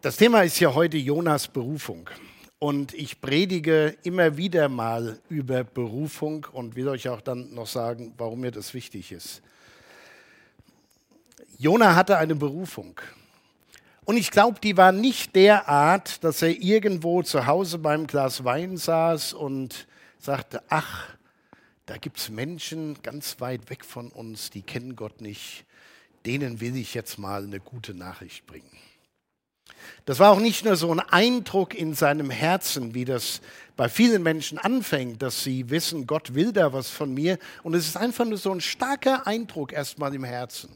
Das 0.00 0.16
Thema 0.16 0.42
ist 0.42 0.60
ja 0.60 0.74
heute 0.74 0.98
Jonas 0.98 1.48
Berufung. 1.48 2.10
Und 2.58 2.94
ich 2.94 3.20
predige 3.20 3.96
immer 4.04 4.36
wieder 4.36 4.68
mal 4.68 5.18
über 5.28 5.64
Berufung 5.64 6.46
und 6.52 6.76
will 6.76 6.88
euch 6.88 7.08
auch 7.08 7.20
dann 7.20 7.52
noch 7.54 7.66
sagen, 7.66 8.14
warum 8.16 8.40
mir 8.40 8.50
das 8.50 8.74
wichtig 8.74 9.12
ist. 9.12 9.42
Jona 11.58 11.94
hatte 11.94 12.18
eine 12.18 12.34
Berufung. 12.34 13.00
Und 14.04 14.18
ich 14.18 14.30
glaube, 14.30 14.60
die 14.60 14.76
war 14.76 14.92
nicht 14.92 15.34
der 15.34 15.68
Art, 15.68 16.22
dass 16.22 16.42
er 16.42 16.50
irgendwo 16.50 17.22
zu 17.22 17.46
Hause 17.46 17.78
beim 17.78 18.06
Glas 18.06 18.44
Wein 18.44 18.76
saß 18.76 19.32
und 19.32 19.86
sagte, 20.18 20.62
ach, 20.68 21.13
da 21.86 21.96
gibt 21.98 22.18
es 22.18 22.30
Menschen 22.30 23.02
ganz 23.02 23.40
weit 23.40 23.68
weg 23.70 23.84
von 23.84 24.08
uns, 24.08 24.50
die 24.50 24.62
kennen 24.62 24.96
Gott 24.96 25.20
nicht, 25.20 25.64
denen 26.24 26.60
will 26.60 26.76
ich 26.76 26.94
jetzt 26.94 27.18
mal 27.18 27.42
eine 27.42 27.60
gute 27.60 27.94
Nachricht 27.94 28.46
bringen. 28.46 28.70
Das 30.06 30.18
war 30.18 30.30
auch 30.30 30.38
nicht 30.38 30.64
nur 30.64 30.76
so 30.76 30.90
ein 30.90 31.00
Eindruck 31.00 31.74
in 31.74 31.94
seinem 31.94 32.30
Herzen, 32.30 32.94
wie 32.94 33.04
das 33.04 33.40
bei 33.76 33.88
vielen 33.88 34.22
Menschen 34.22 34.58
anfängt, 34.58 35.22
dass 35.22 35.42
sie 35.42 35.70
wissen, 35.70 36.06
Gott 36.06 36.34
will 36.34 36.52
da 36.52 36.72
was 36.72 36.90
von 36.90 37.12
mir. 37.12 37.38
Und 37.62 37.74
es 37.74 37.86
ist 37.86 37.96
einfach 37.96 38.24
nur 38.24 38.38
so 38.38 38.52
ein 38.52 38.60
starker 38.60 39.26
Eindruck 39.26 39.72
erstmal 39.72 40.14
im 40.14 40.24
Herzen. 40.24 40.68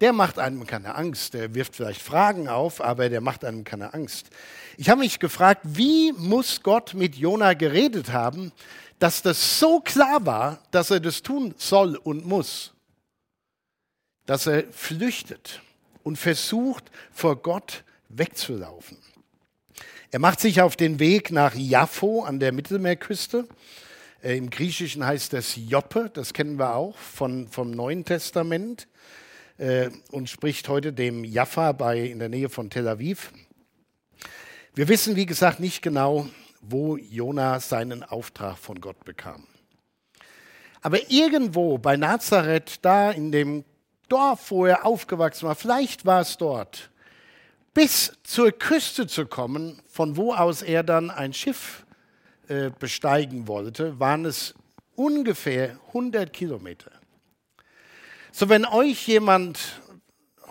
Der 0.00 0.12
macht 0.12 0.38
einem 0.38 0.66
keine 0.66 0.94
Angst. 0.94 1.34
Der 1.34 1.54
wirft 1.54 1.76
vielleicht 1.76 2.02
Fragen 2.02 2.48
auf, 2.48 2.82
aber 2.82 3.08
der 3.08 3.22
macht 3.22 3.44
einem 3.44 3.64
keine 3.64 3.94
Angst. 3.94 4.28
Ich 4.76 4.90
habe 4.90 5.00
mich 5.00 5.18
gefragt, 5.18 5.62
wie 5.64 6.12
muss 6.12 6.62
Gott 6.62 6.92
mit 6.92 7.16
Jona 7.16 7.54
geredet 7.54 8.12
haben, 8.12 8.52
dass 8.98 9.22
das 9.22 9.58
so 9.58 9.80
klar 9.80 10.24
war, 10.24 10.62
dass 10.70 10.90
er 10.90 11.00
das 11.00 11.22
tun 11.22 11.54
soll 11.58 11.96
und 11.96 12.26
muss, 12.26 12.72
dass 14.24 14.46
er 14.46 14.64
flüchtet 14.72 15.60
und 16.02 16.16
versucht, 16.16 16.84
vor 17.12 17.36
Gott 17.36 17.84
wegzulaufen. 18.08 18.98
Er 20.10 20.20
macht 20.20 20.40
sich 20.40 20.60
auf 20.60 20.76
den 20.76 20.98
Weg 20.98 21.30
nach 21.30 21.54
Jaffo 21.54 22.22
an 22.22 22.38
der 22.38 22.52
Mittelmeerküste. 22.52 23.46
Äh, 24.22 24.38
Im 24.38 24.50
Griechischen 24.50 25.04
heißt 25.04 25.32
das 25.32 25.56
Joppe, 25.56 26.10
das 26.14 26.32
kennen 26.32 26.58
wir 26.58 26.74
auch 26.74 26.96
von, 26.96 27.48
vom 27.48 27.72
Neuen 27.72 28.04
Testament 28.04 28.88
äh, 29.58 29.90
und 30.10 30.30
spricht 30.30 30.68
heute 30.68 30.92
dem 30.92 31.24
Jaffa 31.24 31.72
bei, 31.72 32.00
in 32.00 32.18
der 32.18 32.28
Nähe 32.28 32.48
von 32.48 32.70
Tel 32.70 32.88
Aviv. 32.88 33.32
Wir 34.74 34.88
wissen, 34.88 35.16
wie 35.16 35.26
gesagt, 35.26 35.58
nicht 35.58 35.82
genau, 35.82 36.28
wo 36.68 36.96
Jona 36.96 37.60
seinen 37.60 38.02
Auftrag 38.02 38.58
von 38.58 38.80
Gott 38.80 39.04
bekam. 39.04 39.46
Aber 40.82 41.10
irgendwo 41.10 41.78
bei 41.78 41.96
Nazareth, 41.96 42.78
da 42.82 43.10
in 43.10 43.32
dem 43.32 43.64
Dorf, 44.08 44.50
wo 44.50 44.66
er 44.66 44.86
aufgewachsen 44.86 45.48
war, 45.48 45.56
vielleicht 45.56 46.06
war 46.06 46.20
es 46.20 46.36
dort, 46.36 46.90
bis 47.74 48.12
zur 48.22 48.52
Küste 48.52 49.06
zu 49.06 49.26
kommen, 49.26 49.82
von 49.88 50.16
wo 50.16 50.32
aus 50.32 50.62
er 50.62 50.82
dann 50.82 51.10
ein 51.10 51.32
Schiff 51.32 51.84
äh, 52.48 52.70
besteigen 52.70 53.48
wollte, 53.48 53.98
waren 53.98 54.24
es 54.24 54.54
ungefähr 54.94 55.78
100 55.88 56.32
Kilometer. 56.32 56.92
So, 58.30 58.48
wenn 58.48 58.64
euch 58.64 59.08
jemand, 59.08 59.80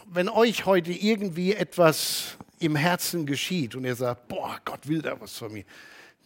wenn 0.07 0.27
euch 0.27 0.65
heute 0.65 0.91
irgendwie 0.91 1.53
etwas 1.53 2.37
im 2.59 2.75
Herzen 2.75 3.25
geschieht 3.25 3.75
und 3.75 3.85
ihr 3.85 3.95
sagt, 3.95 4.27
boah, 4.27 4.59
Gott 4.65 4.87
will 4.87 5.01
da 5.01 5.19
was 5.19 5.37
von 5.37 5.53
mir, 5.53 5.65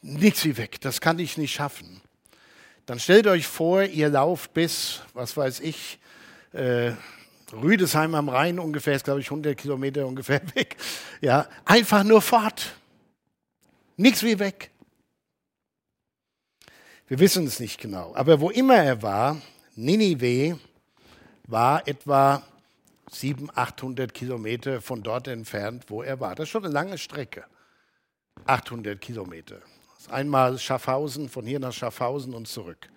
nichts 0.02 0.46
wie 0.46 0.58
weg, 0.58 0.82
das 0.82 1.02
kann 1.02 1.20
ich 1.20 1.38
nicht 1.38 1.54
schaffen, 1.54 2.02
dann 2.86 3.00
stellt 3.00 3.28
euch 3.28 3.46
vor, 3.46 3.84
ihr 3.84 4.10
lauft 4.10 4.54
bis, 4.54 5.02
was 5.14 5.38
weiß 5.38 5.60
ich, 5.60 6.00
äh, 6.54 6.94
Rüdesheim 7.54 8.16
am 8.16 8.30
Rhein 8.30 8.60
ungefähr, 8.60 8.96
ist 8.96 9.06
glaube 9.06 9.20
ich 9.20 9.28
100 9.28 9.58
Kilometer 9.58 10.06
ungefähr 10.08 10.42
weg. 10.56 10.78
Ja, 11.22 11.48
einfach 11.66 12.04
nur 12.04 12.22
fort. 12.22 12.76
Nichts 13.98 14.24
wie 14.24 14.40
weg. 14.40 14.72
Wir 17.08 17.20
wissen 17.20 17.46
es 17.48 17.60
nicht 17.60 17.80
genau. 17.80 18.14
Aber 18.16 18.40
wo 18.40 18.50
immer 18.50 18.76
er 18.76 19.02
war, 19.02 19.42
Ninive 19.76 20.60
war 21.48 21.88
etwa 21.88 22.44
700, 23.12 23.58
800 23.58 24.14
Kilometer 24.14 24.82
von 24.82 25.02
dort 25.02 25.28
entfernt, 25.28 25.86
wo 25.88 26.04
er 26.04 26.20
war. 26.20 26.36
Das 26.36 26.44
ist 26.44 26.50
schon 26.50 26.64
eine 26.64 26.74
lange 26.74 26.98
Strecke. 26.98 27.46
800 28.46 29.02
Kilometer. 29.02 29.60
Einmal 30.08 30.58
Schaffhausen, 30.58 31.30
von 31.30 31.46
hier 31.46 31.60
nach 31.60 31.74
Schaffhausen 31.74 32.34
und 32.34 32.48
zurück. 32.48 32.90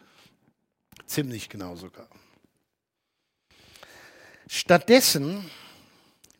Ziemlich 1.06 1.48
genau 1.48 1.74
sogar. 1.74 2.08
Stattdessen 4.48 5.50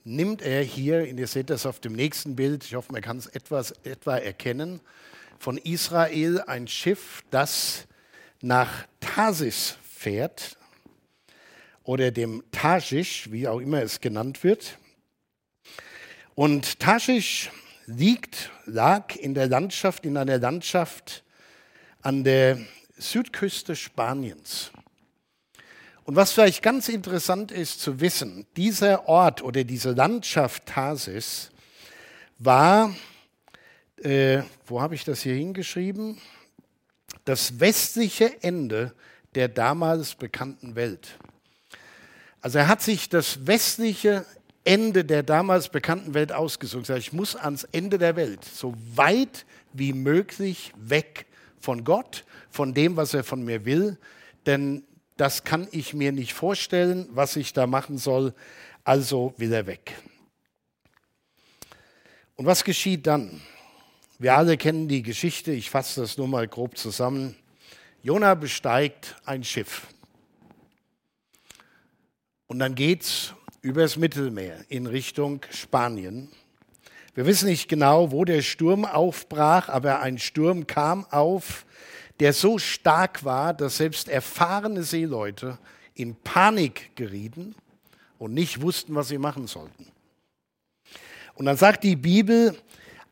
nimmt 0.04 0.42
er 0.42 0.62
hier, 0.62 1.04
ihr 1.06 1.26
seht 1.26 1.50
das 1.50 1.66
auf 1.66 1.80
dem 1.80 1.94
nächsten 1.94 2.36
Bild, 2.36 2.64
ich 2.64 2.74
hoffe, 2.74 2.92
man 2.92 3.02
kann 3.02 3.16
es 3.16 3.26
etwas, 3.26 3.72
etwa 3.84 4.16
erkennen, 4.16 4.80
von 5.38 5.58
Israel 5.58 6.40
ein 6.46 6.68
Schiff, 6.68 7.24
das 7.30 7.86
nach 8.40 8.86
Tarsis 9.00 9.76
fährt 9.82 10.56
oder 11.82 12.10
dem 12.10 12.44
Taschisch, 12.52 13.30
wie 13.30 13.48
auch 13.48 13.60
immer 13.60 13.82
es 13.82 14.00
genannt 14.00 14.44
wird. 14.44 14.78
Und 16.34 16.78
Taschisch 16.78 17.50
liegt, 17.86 18.50
lag 18.66 19.16
in 19.16 19.34
der 19.34 19.48
Landschaft, 19.48 20.04
in 20.04 20.16
einer 20.16 20.38
Landschaft 20.38 21.24
an 22.02 22.24
der 22.24 22.58
Südküste 22.96 23.76
Spaniens. 23.76 24.70
Und 26.04 26.16
was 26.16 26.32
vielleicht 26.32 26.62
ganz 26.62 26.88
interessant 26.88 27.52
ist 27.52 27.80
zu 27.80 28.00
wissen, 28.00 28.46
dieser 28.56 29.08
Ort 29.08 29.42
oder 29.42 29.64
diese 29.64 29.92
Landschaft 29.92 30.66
Tarsis 30.66 31.50
war, 32.38 32.94
äh, 34.02 34.42
wo 34.66 34.80
habe 34.80 34.96
ich 34.96 35.04
das 35.04 35.22
hier 35.22 35.34
hingeschrieben? 35.34 36.20
Das 37.24 37.60
westliche 37.60 38.42
Ende 38.42 38.92
der 39.34 39.48
damals 39.48 40.16
bekannten 40.16 40.74
Welt. 40.74 41.18
Also 42.40 42.58
er 42.58 42.66
hat 42.66 42.82
sich 42.82 43.08
das 43.08 43.46
westliche 43.46 44.26
Ende 44.64 45.04
der 45.04 45.22
damals 45.22 45.68
bekannten 45.68 46.14
Welt 46.14 46.32
ausgesucht. 46.32 46.88
Ich 46.90 47.12
muss 47.12 47.34
ans 47.34 47.64
Ende 47.72 47.98
der 47.98 48.16
Welt, 48.16 48.44
so 48.44 48.74
weit 48.94 49.44
wie 49.72 49.92
möglich 49.92 50.72
weg 50.76 51.26
von 51.58 51.84
Gott, 51.84 52.24
von 52.50 52.74
dem, 52.74 52.96
was 52.96 53.14
er 53.14 53.24
von 53.24 53.44
mir 53.44 53.64
will, 53.64 53.98
denn 54.46 54.84
das 55.16 55.44
kann 55.44 55.68
ich 55.72 55.94
mir 55.94 56.12
nicht 56.12 56.32
vorstellen, 56.32 57.08
was 57.12 57.36
ich 57.36 57.52
da 57.52 57.66
machen 57.66 57.98
soll, 57.98 58.34
also 58.84 59.34
will 59.36 59.52
er 59.52 59.66
weg. 59.66 59.92
Und 62.36 62.46
was 62.46 62.64
geschieht 62.64 63.06
dann? 63.06 63.40
Wir 64.18 64.36
alle 64.36 64.56
kennen 64.56 64.88
die 64.88 65.02
Geschichte, 65.02 65.52
ich 65.52 65.70
fasse 65.70 66.00
das 66.00 66.16
nur 66.16 66.28
mal 66.28 66.46
grob 66.46 66.76
zusammen. 66.76 67.36
Jona 68.02 68.34
besteigt 68.34 69.16
ein 69.24 69.44
Schiff. 69.44 69.86
Und 72.46 72.58
dann 72.58 72.74
geht 72.74 73.02
es 73.02 73.34
übers 73.62 73.96
Mittelmeer 73.96 74.64
in 74.68 74.86
Richtung 74.86 75.40
Spanien. 75.50 76.28
Wir 77.14 77.26
wissen 77.26 77.48
nicht 77.48 77.68
genau, 77.68 78.10
wo 78.10 78.24
der 78.24 78.42
Sturm 78.42 78.84
aufbrach, 78.84 79.68
aber 79.68 80.00
ein 80.00 80.18
Sturm 80.18 80.66
kam 80.66 81.06
auf, 81.10 81.64
der 82.18 82.32
so 82.32 82.58
stark 82.58 83.24
war, 83.24 83.54
dass 83.54 83.76
selbst 83.76 84.08
erfahrene 84.08 84.82
Seeleute 84.82 85.58
in 85.94 86.16
Panik 86.16 86.96
gerieten 86.96 87.54
und 88.18 88.34
nicht 88.34 88.62
wussten, 88.62 88.94
was 88.94 89.08
sie 89.08 89.18
machen 89.18 89.46
sollten. 89.46 89.86
Und 91.34 91.46
dann 91.46 91.56
sagt 91.56 91.84
die 91.84 91.96
Bibel, 91.96 92.56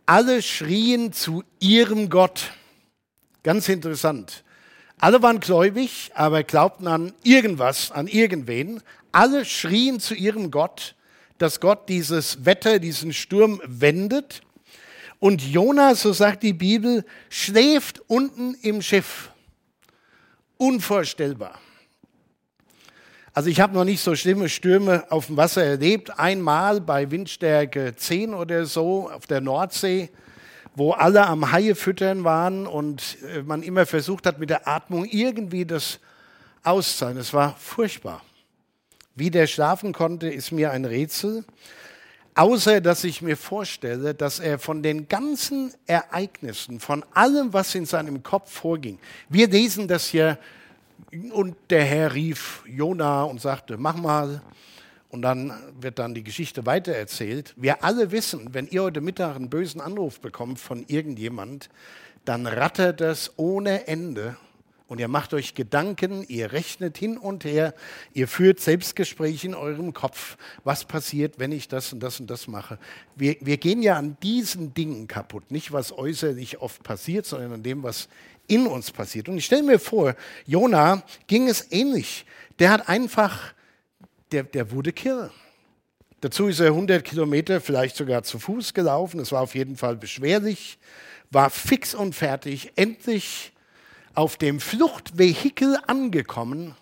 alle 0.04 0.42
schrien 0.42 1.12
zu 1.12 1.44
ihrem 1.60 2.10
Gott. 2.10 2.52
Ganz 3.44 3.68
interessant. 3.68 4.42
Alle 4.98 5.22
waren 5.22 5.40
gläubig, 5.40 6.10
aber 6.14 6.42
glaubten 6.42 6.86
an 6.86 7.12
irgendwas, 7.22 7.90
an 7.90 8.06
irgendwen. 8.06 8.82
Alle 9.12 9.44
schrien 9.44 10.00
zu 10.00 10.14
ihrem 10.14 10.50
Gott, 10.50 10.94
dass 11.38 11.60
Gott 11.60 11.88
dieses 11.88 12.44
Wetter, 12.44 12.78
diesen 12.78 13.12
Sturm 13.12 13.60
wendet. 13.66 14.42
Und 15.18 15.42
Jona, 15.42 15.94
so 15.94 16.12
sagt 16.12 16.42
die 16.42 16.52
Bibel, 16.52 17.04
schläft 17.28 18.00
unten 18.08 18.54
im 18.62 18.82
Schiff. 18.82 19.30
Unvorstellbar. 20.56 21.58
Also 23.32 23.48
ich 23.48 23.60
habe 23.60 23.74
noch 23.74 23.84
nicht 23.84 24.00
so 24.00 24.16
schlimme 24.16 24.48
Stürme 24.48 25.04
auf 25.10 25.26
dem 25.26 25.36
Wasser 25.36 25.64
erlebt. 25.64 26.18
Einmal 26.18 26.80
bei 26.80 27.10
Windstärke 27.10 27.94
10 27.96 28.34
oder 28.34 28.66
so 28.66 29.08
auf 29.08 29.26
der 29.26 29.40
Nordsee, 29.40 30.10
wo 30.74 30.92
alle 30.92 31.26
am 31.26 31.52
Haie 31.52 31.74
füttern 31.74 32.24
waren 32.24 32.66
und 32.66 33.18
äh, 33.34 33.42
man 33.42 33.62
immer 33.62 33.86
versucht 33.86 34.26
hat, 34.26 34.38
mit 34.38 34.50
der 34.50 34.66
Atmung 34.66 35.04
irgendwie 35.04 35.64
das 35.64 36.00
auszuhalten. 36.64 37.20
Es 37.20 37.32
war 37.32 37.56
furchtbar. 37.56 38.22
Wie 39.14 39.30
der 39.30 39.46
schlafen 39.46 39.92
konnte, 39.92 40.28
ist 40.28 40.52
mir 40.52 40.70
ein 40.70 40.84
Rätsel. 40.84 41.44
Außer 42.34 42.80
dass 42.80 43.04
ich 43.04 43.22
mir 43.22 43.36
vorstelle, 43.36 44.14
dass 44.14 44.38
er 44.38 44.58
von 44.58 44.82
den 44.82 45.08
ganzen 45.08 45.74
Ereignissen, 45.86 46.80
von 46.80 47.04
allem, 47.12 47.52
was 47.52 47.74
in 47.74 47.86
seinem 47.86 48.22
Kopf 48.22 48.52
vorging, 48.52 48.98
wir 49.28 49.48
lesen 49.48 49.88
das 49.88 50.12
ja 50.12 50.38
und 51.32 51.56
der 51.70 51.84
Herr 51.84 52.14
rief 52.14 52.62
Jona 52.66 53.24
und 53.24 53.40
sagte, 53.40 53.76
mach 53.76 53.96
mal. 53.96 54.42
Und 55.08 55.22
dann 55.22 55.52
wird 55.80 55.98
dann 55.98 56.14
die 56.14 56.22
Geschichte 56.22 56.66
weitererzählt. 56.66 57.52
Wir 57.56 57.82
alle 57.82 58.12
wissen, 58.12 58.54
wenn 58.54 58.68
ihr 58.68 58.84
heute 58.84 59.00
Mittag 59.00 59.34
einen 59.34 59.50
bösen 59.50 59.80
Anruf 59.80 60.20
bekommt 60.20 60.60
von 60.60 60.84
irgendjemand, 60.86 61.68
dann 62.24 62.46
rattert 62.46 63.00
das 63.00 63.32
ohne 63.36 63.88
Ende. 63.88 64.36
Und 64.90 64.98
ihr 64.98 65.06
macht 65.06 65.34
euch 65.34 65.54
Gedanken, 65.54 66.24
ihr 66.26 66.50
rechnet 66.50 66.98
hin 66.98 67.16
und 67.16 67.44
her, 67.44 67.74
ihr 68.12 68.26
führt 68.26 68.58
Selbstgespräche 68.58 69.46
in 69.46 69.54
eurem 69.54 69.94
Kopf. 69.94 70.36
Was 70.64 70.84
passiert, 70.84 71.38
wenn 71.38 71.52
ich 71.52 71.68
das 71.68 71.92
und 71.92 72.00
das 72.00 72.18
und 72.18 72.28
das 72.28 72.48
mache? 72.48 72.76
Wir, 73.14 73.36
wir 73.40 73.56
gehen 73.56 73.82
ja 73.82 73.94
an 73.94 74.16
diesen 74.20 74.74
Dingen 74.74 75.06
kaputt. 75.06 75.52
Nicht, 75.52 75.70
was 75.70 75.92
äußerlich 75.92 76.60
oft 76.60 76.82
passiert, 76.82 77.24
sondern 77.24 77.52
an 77.52 77.62
dem, 77.62 77.84
was 77.84 78.08
in 78.48 78.66
uns 78.66 78.90
passiert. 78.90 79.28
Und 79.28 79.36
ich 79.36 79.44
stelle 79.44 79.62
mir 79.62 79.78
vor, 79.78 80.16
Jona 80.44 81.04
ging 81.28 81.48
es 81.48 81.70
ähnlich. 81.70 82.26
Der 82.58 82.70
hat 82.70 82.88
einfach, 82.88 83.54
der, 84.32 84.42
der 84.42 84.72
wurde 84.72 84.92
kirre. 84.92 85.30
Dazu 86.20 86.48
ist 86.48 86.58
er 86.58 86.66
100 86.66 87.04
Kilometer, 87.04 87.60
vielleicht 87.60 87.94
sogar 87.94 88.24
zu 88.24 88.40
Fuß 88.40 88.74
gelaufen. 88.74 89.20
Es 89.20 89.30
war 89.30 89.42
auf 89.42 89.54
jeden 89.54 89.76
Fall 89.76 89.94
beschwerlich, 89.94 90.80
war 91.30 91.48
fix 91.48 91.94
und 91.94 92.16
fertig, 92.16 92.72
endlich 92.74 93.52
auf 94.20 94.36
dem 94.36 94.60
Fluchtvehikel 94.60 95.78
angekommen. 95.86 96.76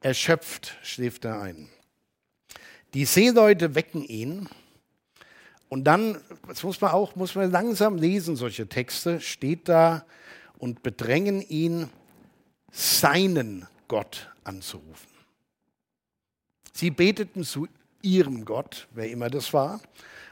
Erschöpft 0.00 0.76
schläft 0.84 1.24
er 1.24 1.42
ein. 1.42 1.68
Die 2.94 3.04
Seeleute 3.04 3.74
wecken 3.74 4.04
ihn 4.04 4.48
und 5.68 5.82
dann, 5.82 6.20
das 6.46 6.62
muss 6.62 6.80
man 6.80 6.92
auch, 6.92 7.16
muss 7.16 7.34
man 7.34 7.50
langsam 7.50 7.98
lesen, 7.98 8.36
solche 8.36 8.68
Texte, 8.68 9.20
steht 9.20 9.68
da 9.68 10.06
und 10.58 10.84
bedrängen 10.84 11.42
ihn, 11.42 11.90
seinen 12.70 13.66
Gott 13.88 14.30
anzurufen. 14.44 15.10
Sie 16.72 16.92
beteten 16.92 17.42
zu 17.42 17.66
ihrem 18.02 18.44
Gott, 18.44 18.86
wer 18.92 19.10
immer 19.10 19.30
das 19.30 19.52
war. 19.52 19.80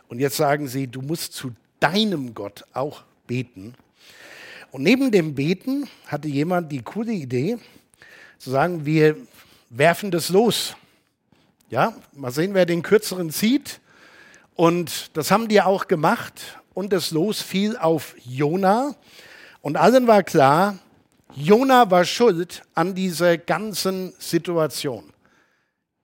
Und 0.07 0.21
jetzt 0.21 0.37
sagen 0.37 0.69
sie, 0.69 0.87
du 0.87 1.03
musst 1.03 1.33
zu 1.33 1.51
deinem 1.81 2.35
Gott 2.35 2.65
auch 2.73 3.03
beten. 3.27 3.75
Und 4.73 4.83
neben 4.85 5.11
dem 5.11 5.35
Beten 5.35 5.87
hatte 6.07 6.29
jemand 6.29 6.73
die 6.73 6.81
coole 6.81 7.13
Idee, 7.13 7.59
zu 8.39 8.51
sagen, 8.51 8.87
wir 8.87 9.17
werfen 9.69 10.11
das 10.11 10.31
los. 10.31 10.75
Ja, 11.69 11.95
mal 12.13 12.33
sehen, 12.33 12.55
wer 12.55 12.65
den 12.65 12.83
kürzeren 12.83 13.29
zieht. 13.29 13.83
Und 14.55 15.15
das 15.15 15.31
haben 15.31 15.49
die 15.49 15.61
auch 15.61 15.89
gemacht. 15.89 16.59
Und 16.73 16.95
das 16.95 17.11
Los 17.11 17.43
fiel 17.43 17.77
auf 17.77 18.15
Jona. 18.25 18.95
Und 19.61 19.77
allen 19.77 20.07
war 20.07 20.23
klar, 20.23 20.79
Jona 21.35 21.91
war 21.91 22.07
schuld 22.07 22.63
an 22.75 22.95
dieser 22.95 23.37
ganzen 23.37 24.15
Situation. 24.19 25.05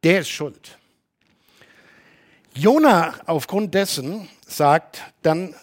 Der 0.04 0.20
ist 0.20 0.28
schuld. 0.28 0.76
Jona 2.52 3.14
aufgrund 3.24 3.74
dessen 3.74 4.28
sagt, 4.46 5.00
dann 5.22 5.54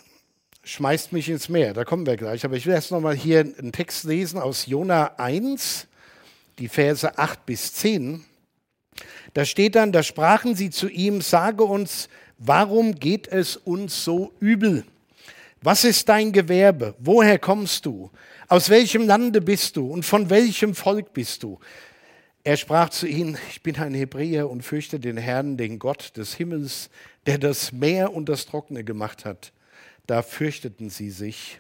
schmeißt 0.66 1.14
mich 1.14 1.30
ins 1.30 1.48
Meer. 1.48 1.74
Da 1.74 1.86
kommen 1.86 2.06
wir 2.06 2.18
gleich. 2.18 2.44
Aber 2.44 2.58
ich 2.58 2.66
will 2.66 2.74
erst 2.74 2.92
noch 2.92 3.00
mal 3.00 3.16
hier 3.16 3.40
einen 3.40 3.72
Text 3.72 4.04
lesen 4.04 4.40
aus 4.40 4.66
Jona 4.66 5.14
1, 5.18 5.88
die 6.60 6.68
Verse 6.68 7.18
8 7.18 7.46
bis 7.46 7.74
10. 7.76 8.26
Da 9.34 9.46
steht 9.46 9.76
dann, 9.76 9.92
da 9.92 10.04
sprachen 10.04 10.56
sie 10.56 10.70
zu 10.70 10.90
ihm, 10.90 11.22
sage 11.22 11.64
uns, 11.64 12.10
Warum 12.38 12.96
geht 12.96 13.28
es 13.28 13.56
uns 13.56 14.04
so 14.04 14.34
übel? 14.40 14.84
Was 15.62 15.84
ist 15.84 16.10
dein 16.10 16.32
Gewerbe? 16.32 16.94
Woher 17.00 17.40
kommst 17.40 17.86
du? 17.86 18.12
Aus 18.48 18.70
welchem 18.70 19.08
Lande 19.08 19.42
bist 19.42 19.78
du? 19.78 19.88
Und 19.88 20.04
von 20.04 20.30
welchem 20.30 20.76
Volk 20.76 21.14
bist 21.14 21.44
du? 21.44 21.60
Er 22.44 22.58
sprach 22.58 22.90
zu 22.90 23.08
ihnen, 23.08 23.38
ich 23.50 23.64
bin 23.64 23.78
ein 23.78 23.94
Hebräer 23.94 24.50
und 24.50 24.62
fürchte 24.62 25.00
den 25.00 25.18
Herrn, 25.18 25.58
den 25.58 25.80
Gott 25.80 26.16
des 26.18 26.36
Himmels, 26.36 26.90
der 27.26 27.40
das 27.40 27.72
Meer 27.72 28.14
und 28.14 28.30
das 28.30 28.46
Trockene 28.46 28.84
gemacht 28.84 29.26
hat. 29.26 29.52
Da 30.08 30.22
fürchteten 30.22 30.90
sie 30.90 31.10
sich, 31.10 31.60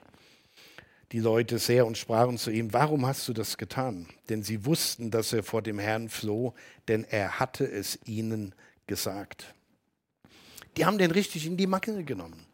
die 1.12 1.20
Leute 1.20 1.60
sehr, 1.60 1.86
und 1.86 1.98
sprachen 1.98 2.38
zu 2.38 2.52
ihm, 2.52 2.74
warum 2.74 3.06
hast 3.06 3.28
du 3.28 3.34
das 3.34 3.58
getan? 3.58 4.08
Denn 4.30 4.44
sie 4.44 4.66
wussten, 4.66 5.12
dass 5.12 5.34
er 5.34 5.44
vor 5.44 5.62
dem 5.62 5.80
Herrn 5.80 6.10
floh, 6.10 6.54
denn 6.88 7.04
er 7.06 7.40
hatte 7.40 7.66
es 7.66 8.00
ihnen 8.06 8.54
gesagt. 8.88 9.54
Die 10.78 10.86
haben 10.86 10.98
den 10.98 11.12
richtig 11.12 11.46
in 11.46 11.58
die 11.58 11.68
Macke 11.68 12.04
genommen. 12.04 12.46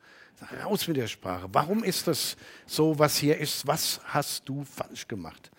Raus 0.64 0.88
mit 0.88 0.98
der 0.98 1.08
Sprache. 1.08 1.48
Warum 1.52 1.84
ist 1.84 2.08
das 2.08 2.36
so, 2.66 2.98
was 2.98 3.18
hier 3.18 3.38
ist? 3.38 3.68
Was 3.68 4.02
hast 4.06 4.50
du 4.50 4.64
falsch 4.64 5.08
gemacht? 5.08 5.52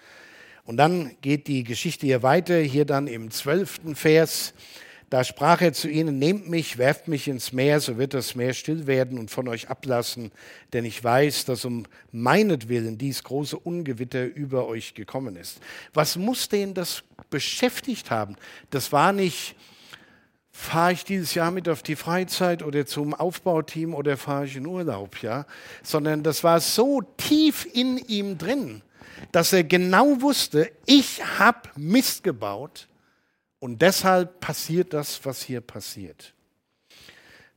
Und 0.64 0.76
dann 0.76 1.16
geht 1.20 1.46
die 1.46 1.64
Geschichte 1.64 2.06
hier 2.06 2.22
weiter, 2.22 2.58
hier 2.58 2.84
dann 2.84 3.06
im 3.06 3.30
zwölften 3.30 3.94
Vers. 3.94 4.54
Da 5.12 5.24
sprach 5.24 5.60
er 5.60 5.74
zu 5.74 5.90
ihnen, 5.90 6.18
nehmt 6.18 6.48
mich, 6.48 6.78
werft 6.78 7.06
mich 7.06 7.28
ins 7.28 7.52
Meer, 7.52 7.80
so 7.80 7.98
wird 7.98 8.14
das 8.14 8.34
Meer 8.34 8.54
still 8.54 8.86
werden 8.86 9.18
und 9.18 9.30
von 9.30 9.46
euch 9.46 9.68
ablassen, 9.68 10.32
denn 10.72 10.86
ich 10.86 11.04
weiß, 11.04 11.44
dass 11.44 11.66
um 11.66 11.84
meinetwillen 12.12 12.96
dies 12.96 13.22
große 13.22 13.58
Ungewitter 13.58 14.24
über 14.24 14.66
euch 14.66 14.94
gekommen 14.94 15.36
ist. 15.36 15.60
Was 15.92 16.16
muss 16.16 16.48
denn 16.48 16.72
das 16.72 17.02
beschäftigt 17.28 18.10
haben? 18.10 18.36
Das 18.70 18.90
war 18.90 19.12
nicht 19.12 19.54
fahre 20.50 20.94
ich 20.94 21.04
dieses 21.04 21.34
Jahr 21.34 21.50
mit 21.50 21.68
auf 21.68 21.82
die 21.82 21.96
Freizeit 21.96 22.62
oder 22.62 22.86
zum 22.86 23.12
Aufbauteam 23.12 23.92
oder 23.92 24.16
fahre 24.16 24.46
ich 24.46 24.56
in 24.56 24.64
Urlaub, 24.64 25.20
ja? 25.20 25.44
Sondern 25.82 26.22
das 26.22 26.42
war 26.42 26.58
so 26.58 27.02
tief 27.18 27.68
in 27.70 27.98
ihm 27.98 28.38
drin, 28.38 28.80
dass 29.30 29.52
er 29.52 29.64
genau 29.64 30.22
wusste, 30.22 30.70
ich 30.86 31.22
habe 31.38 31.68
Mist 31.76 32.24
gebaut 32.24 32.88
und 33.62 33.80
deshalb 33.80 34.40
passiert 34.40 34.92
das, 34.92 35.24
was 35.24 35.40
hier 35.40 35.60
passiert. 35.60 36.34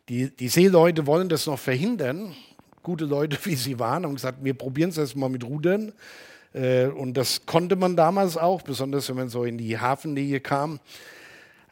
Die, 0.07 0.29
die 0.29 0.49
Seeleute 0.49 1.07
wollen 1.07 1.29
das 1.29 1.47
noch 1.47 1.57
verhindern. 1.57 2.35
Gute 2.83 3.05
Leute, 3.05 3.39
wie 3.45 3.55
sie 3.55 3.79
waren, 3.79 4.03
haben 4.03 4.13
gesagt, 4.13 4.43
wir 4.43 4.53
probieren 4.53 4.91
es 4.91 4.99
erstmal 4.99 5.29
mit 5.29 5.43
Rudern. 5.43 5.93
Äh, 6.53 6.89
und 6.89 7.15
das 7.15 7.47
konnte 7.47 7.75
man 7.75 7.95
damals 7.95 8.37
auch, 8.37 8.61
besonders 8.61 9.09
wenn 9.09 9.15
man 9.15 9.29
so 9.29 9.45
in 9.45 9.57
die 9.57 9.79
Hafennähe 9.79 10.41
kam. 10.41 10.79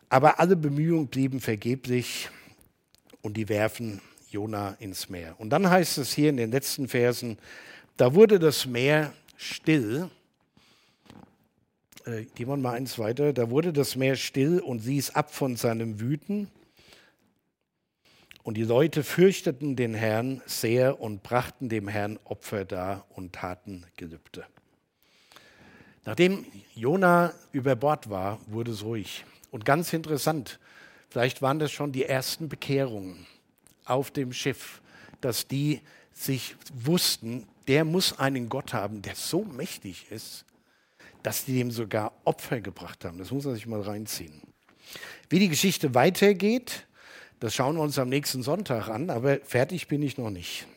Aber 0.10 0.40
alle 0.40 0.56
Bemühungen 0.56 1.10
blieben 1.10 1.40
vergeblich 1.40 2.32
und 3.22 3.38
die 3.38 3.50
werfen 3.50 4.02
Jona 4.32 4.76
ins 4.80 5.10
Meer. 5.10 5.36
Und 5.38 5.52
dann 5.52 5.70
heißt 5.70 6.00
es 6.00 6.12
hier 6.12 6.32
in 6.32 6.38
den 6.38 6.50
letzten 6.50 6.88
Versen, 6.88 7.38
da 7.98 8.16
wurde 8.16 8.40
das 8.40 8.66
Meer 8.66 9.14
still. 9.38 10.10
Äh, 12.06 12.26
gehen 12.36 12.48
wir 12.48 12.58
mal 12.58 12.74
eins 12.74 13.00
weiter. 13.00 13.32
Da 13.32 13.50
wurde 13.50 13.72
das 13.72 13.96
Meer 13.96 14.16
still 14.16 14.60
und 14.60 14.86
ließ 14.86 15.12
ab 15.12 15.34
von 15.34 15.56
seinem 15.56 16.00
Wüten. 16.00 16.50
Und 18.44 18.56
die 18.56 18.64
Leute 18.64 19.04
fürchteten 19.04 19.78
den 19.78 19.94
Herrn 19.94 20.42
sehr 20.46 21.00
und 21.00 21.24
brachten 21.24 21.70
dem 21.70 21.88
Herrn 21.88 22.20
Opfer 22.26 22.66
dar 22.66 23.06
und 23.16 23.34
taten 23.34 23.86
Gelübde. 23.96 24.46
Nachdem 26.04 26.46
Jona 26.76 27.34
über 27.54 27.78
Bord 27.78 28.10
war, 28.10 28.42
wurde 28.48 28.72
es 28.72 28.84
ruhig. 28.84 29.24
Und 29.52 29.64
ganz 29.64 29.94
interessant, 29.94 30.60
vielleicht 31.10 31.42
waren 31.42 31.60
das 31.60 31.72
schon 31.72 31.94
die 31.94 32.04
ersten 32.04 32.50
Bekehrungen 32.50 33.26
auf 33.86 34.12
dem 34.12 34.34
Schiff, 34.34 34.82
dass 35.22 35.48
die 35.48 35.80
sich 36.12 36.58
wussten, 36.74 37.48
der 37.70 37.86
muss 37.86 38.20
einen 38.20 38.50
Gott 38.50 38.74
haben, 38.74 39.02
der 39.02 39.16
so 39.16 39.46
mächtig 39.46 40.12
ist, 40.12 40.44
dass 41.24 41.46
die 41.46 41.58
dem 41.58 41.72
sogar 41.72 42.14
Opfer 42.26 42.62
gebracht 42.62 43.06
haben. 43.06 43.18
Das 43.18 43.32
muss 43.32 43.46
man 43.46 43.56
sich 43.56 43.66
mal 43.66 43.82
reinziehen. 43.82 44.42
Wie 45.30 45.40
die 45.40 45.50
Geschichte 45.50 45.96
weitergeht, 45.96 46.86
das 47.40 47.56
schauen 47.56 47.76
wir 47.76 47.82
uns 47.82 47.98
am 47.98 48.10
nächsten 48.10 48.44
Sonntag 48.44 48.90
an, 48.90 49.10
aber 49.10 49.40
fertig 49.40 49.88
bin 49.88 50.04
ich 50.04 50.18
noch 50.18 50.30
nicht. 50.30 50.68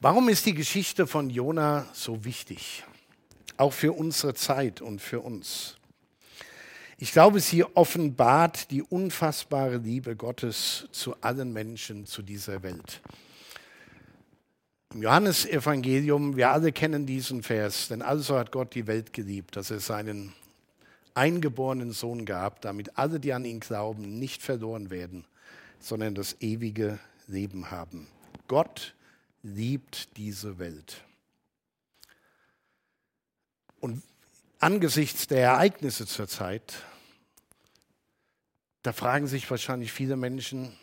Warum 0.00 0.28
ist 0.28 0.46
die 0.46 0.54
Geschichte 0.54 1.06
von 1.06 1.30
Jona 1.30 1.86
so 1.92 2.24
wichtig? 2.24 2.84
Auch 3.56 3.72
für 3.72 3.92
unsere 3.92 4.34
Zeit 4.34 4.80
und 4.80 5.00
für 5.00 5.20
uns. 5.20 5.76
Ich 6.98 7.12
glaube, 7.12 7.40
sie 7.40 7.64
offenbart 7.64 8.70
die 8.70 8.82
unfassbare 8.82 9.78
Liebe 9.78 10.16
Gottes 10.16 10.88
zu 10.92 11.16
allen 11.20 11.52
Menschen, 11.52 12.06
zu 12.06 12.22
dieser 12.22 12.62
Welt. 12.62 13.00
Im 14.94 15.02
Johannesevangelium, 15.02 16.36
wir 16.36 16.50
alle 16.50 16.70
kennen 16.70 17.06
diesen 17.06 17.42
Vers, 17.42 17.88
denn 17.88 18.02
also 18.02 18.36
hat 18.36 18.52
Gott 18.52 18.74
die 18.74 18.86
Welt 18.86 19.14
geliebt, 19.14 19.56
dass 19.56 19.70
er 19.70 19.80
seinen 19.80 20.34
eingeborenen 21.14 21.92
Sohn 21.92 22.26
gab, 22.26 22.60
damit 22.60 22.98
alle, 22.98 23.18
die 23.18 23.32
an 23.32 23.46
ihn 23.46 23.60
glauben, 23.60 24.18
nicht 24.18 24.42
verloren 24.42 24.90
werden, 24.90 25.24
sondern 25.80 26.14
das 26.14 26.36
ewige 26.40 26.98
Leben 27.26 27.70
haben. 27.70 28.06
Gott 28.48 28.94
liebt 29.42 30.14
diese 30.18 30.58
Welt. 30.58 31.02
Und 33.80 34.02
angesichts 34.58 35.26
der 35.26 35.40
Ereignisse 35.40 36.06
zur 36.06 36.28
Zeit, 36.28 36.82
da 38.82 38.92
fragen 38.92 39.26
sich 39.26 39.50
wahrscheinlich 39.50 39.90
viele 39.90 40.16
Menschen, 40.16 40.76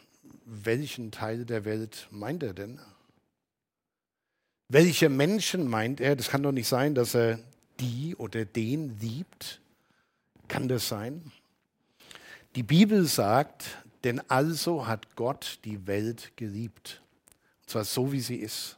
welchen 0.45 1.11
Teil 1.11 1.45
der 1.45 1.63
Welt 1.63 2.07
meint 2.09 2.41
er 2.41 2.53
denn? 2.53 2.79
Welche 4.71 5.10
Menschen 5.10 5.67
meint 5.67 5.99
er? 5.99 6.15
Das 6.15 6.29
kann 6.29 6.43
doch 6.43 6.51
nicht 6.51 6.67
sein, 6.67 6.93
dass 6.93 7.15
er 7.15 7.39
die 7.79 8.15
oder 8.15 8.45
den 8.45 8.99
liebt, 8.99 9.62
kann 10.47 10.67
das 10.67 10.88
sein? 10.88 11.32
Die 12.55 12.62
Bibel 12.62 13.05
sagt, 13.05 13.65
denn 14.03 14.21
also 14.29 14.86
hat 14.86 15.15
Gott 15.15 15.60
die 15.65 15.88
Welt 15.88 16.34
geliebt. 16.36 17.01
Und 17.62 17.69
zwar 17.69 17.84
so, 17.84 18.12
wie 18.12 18.19
sie 18.19 18.36
ist. 18.36 18.77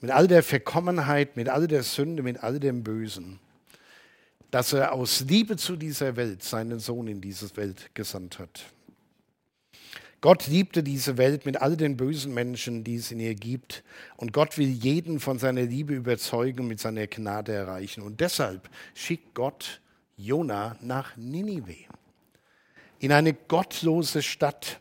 Mit 0.00 0.10
all 0.10 0.28
der 0.28 0.42
Verkommenheit, 0.42 1.36
mit 1.36 1.48
all 1.48 1.66
der 1.66 1.82
Sünde, 1.82 2.22
mit 2.22 2.42
all 2.42 2.58
dem 2.58 2.84
Bösen. 2.84 3.38
Dass 4.50 4.72
er 4.72 4.92
aus 4.92 5.20
Liebe 5.20 5.56
zu 5.56 5.76
dieser 5.76 6.16
Welt 6.16 6.42
seinen 6.42 6.78
Sohn 6.78 7.08
in 7.08 7.20
diese 7.20 7.54
Welt 7.56 7.90
gesandt 7.94 8.38
hat. 8.38 8.64
Gott 10.20 10.46
liebte 10.46 10.82
diese 10.82 11.18
Welt 11.18 11.44
mit 11.46 11.60
all 11.60 11.76
den 11.76 11.96
bösen 11.96 12.32
Menschen, 12.32 12.84
die 12.84 12.96
es 12.96 13.10
in 13.10 13.20
ihr 13.20 13.34
gibt. 13.34 13.84
Und 14.16 14.32
Gott 14.32 14.56
will 14.58 14.68
jeden 14.68 15.20
von 15.20 15.38
seiner 15.38 15.62
Liebe 15.62 15.94
überzeugen, 15.94 16.66
mit 16.66 16.80
seiner 16.80 17.06
Gnade 17.06 17.52
erreichen. 17.52 18.02
Und 18.02 18.20
deshalb 18.20 18.68
schickt 18.94 19.34
Gott 19.34 19.80
Jona 20.16 20.76
nach 20.80 21.16
Ninive, 21.16 21.76
in 22.98 23.12
eine 23.12 23.34
gottlose 23.34 24.22
Stadt. 24.22 24.80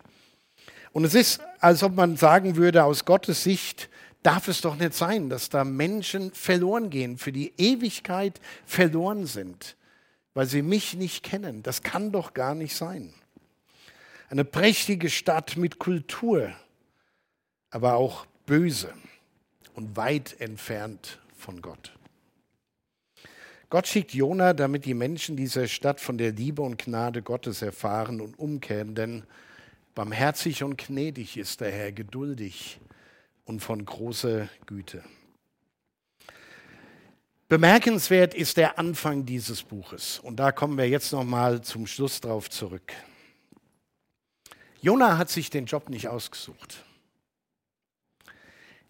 Und 0.93 1.03
es 1.03 1.13
ist, 1.13 1.41
als 1.59 1.83
ob 1.83 1.95
man 1.95 2.15
sagen 2.15 2.55
würde, 2.55 2.85
aus 2.85 3.03
Gottes 3.03 3.43
Sicht 3.43 3.89
darf 4.23 4.47
es 4.47 4.61
doch 4.61 4.77
nicht 4.77 4.93
sein, 4.93 5.29
dass 5.29 5.49
da 5.49 5.65
Menschen 5.65 6.31
verloren 6.31 6.89
gehen, 6.89 7.17
für 7.17 7.33
die 7.33 7.53
Ewigkeit 7.57 8.39
verloren 8.65 9.25
sind, 9.25 9.75
weil 10.33 10.47
sie 10.47 10.61
mich 10.61 10.95
nicht 10.95 11.23
kennen. 11.23 11.61
Das 11.61 11.83
kann 11.83 12.13
doch 12.13 12.33
gar 12.33 12.55
nicht 12.55 12.75
sein. 12.75 13.13
Eine 14.29 14.45
prächtige 14.45 15.09
Stadt 15.09 15.55
mit 15.55 15.77
Kultur, 15.77 16.51
aber 17.69 17.95
auch 17.95 18.25
böse 18.45 18.93
und 19.73 19.95
weit 19.95 20.39
entfernt 20.39 21.19
von 21.37 21.61
Gott. 21.61 21.91
Gott 23.69 23.87
schickt 23.87 24.13
Jona, 24.13 24.53
damit 24.53 24.85
die 24.85 24.93
Menschen 24.93 25.35
dieser 25.35 25.67
Stadt 25.67 25.99
von 25.99 26.17
der 26.17 26.31
Liebe 26.31 26.61
und 26.61 26.77
Gnade 26.77 27.21
Gottes 27.21 27.61
erfahren 27.61 28.21
und 28.21 28.39
umkehren, 28.39 28.95
denn 28.95 29.23
barmherzig 29.95 30.63
und 30.63 30.77
gnädig 30.77 31.37
ist 31.37 31.61
der 31.61 31.71
Herr, 31.71 31.91
geduldig 31.91 32.79
und 33.45 33.59
von 33.61 33.83
großer 33.85 34.49
Güte. 34.65 35.03
Bemerkenswert 37.47 38.33
ist 38.33 38.57
der 38.57 38.79
Anfang 38.79 39.25
dieses 39.25 39.61
Buches 39.61 40.19
und 40.19 40.37
da 40.37 40.51
kommen 40.51 40.77
wir 40.77 40.89
jetzt 40.89 41.11
noch 41.11 41.23
mal 41.23 41.61
zum 41.61 41.85
Schluss 41.85 42.21
drauf 42.21 42.49
zurück. 42.49 42.93
Jona 44.85 45.17
hat 45.17 45.31
sich 45.31 45.49
den 45.49 45.65
Job 45.65 45.89
nicht 45.89 46.09
ausgesucht. 46.09 46.83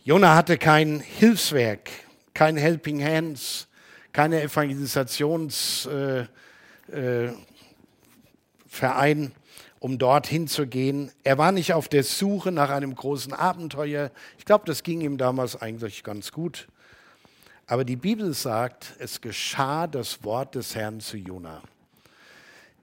Jona 0.03 0.35
hatte 0.35 0.57
kein 0.57 0.99
Hilfswerk, 0.99 1.89
kein 2.33 2.57
Helping 2.57 3.01
Hands, 3.01 3.65
keine 4.11 4.41
Evangelisationsverein, 4.41 6.27
äh, 6.91 9.21
äh, 9.21 9.29
um 9.79 9.97
dorthin 9.97 10.49
zu 10.49 10.67
gehen. 10.67 11.13
Er 11.23 11.37
war 11.37 11.53
nicht 11.53 11.71
auf 11.71 11.87
der 11.87 12.03
Suche 12.03 12.51
nach 12.51 12.71
einem 12.71 12.93
großen 12.93 13.31
Abenteuer. 13.31 14.11
Ich 14.37 14.43
glaube, 14.43 14.65
das 14.65 14.83
ging 14.83 14.99
ihm 14.99 15.17
damals 15.17 15.61
eigentlich 15.61 16.03
ganz 16.03 16.33
gut. 16.33 16.67
Aber 17.67 17.85
die 17.85 17.95
Bibel 17.95 18.33
sagt, 18.33 18.95
es 18.99 19.21
geschah 19.21 19.87
das 19.87 20.25
Wort 20.25 20.55
des 20.55 20.75
Herrn 20.75 20.99
zu 20.99 21.15
Jona. 21.15 21.61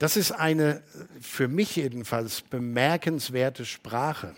Das 0.02 0.16
ist 0.16 0.32
eine 0.32 0.82
für 1.20 1.46
mich 1.46 1.76
jedenfalls 1.76 2.42
bemerkenswerte 2.42 3.64
Sprache, 3.64 4.34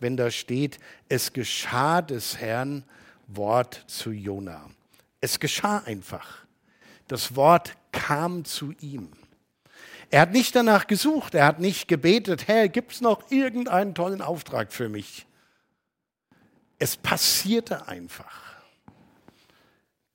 wenn 0.00 0.16
da 0.16 0.30
steht, 0.30 0.78
es 1.10 1.34
geschah 1.34 2.00
des 2.00 2.38
Herrn 2.38 2.84
Wort 3.26 3.84
zu 3.86 4.12
Jona. 4.12 4.70
Es 5.20 5.40
geschah 5.40 5.82
einfach. 5.84 6.46
Das 7.06 7.36
Wort 7.36 7.76
kam 7.92 8.46
zu 8.46 8.72
ihm. 8.80 9.10
Er 10.08 10.22
hat 10.22 10.32
nicht 10.32 10.56
danach 10.56 10.86
gesucht, 10.86 11.34
er 11.34 11.44
hat 11.44 11.60
nicht 11.60 11.86
gebetet, 11.86 12.48
Herr, 12.48 12.70
gibt 12.70 12.92
es 12.92 13.02
noch 13.02 13.30
irgendeinen 13.30 13.94
tollen 13.94 14.22
Auftrag 14.22 14.72
für 14.72 14.88
mich? 14.88 15.26
Es 16.78 16.96
passierte 16.96 17.88
einfach. 17.88 18.54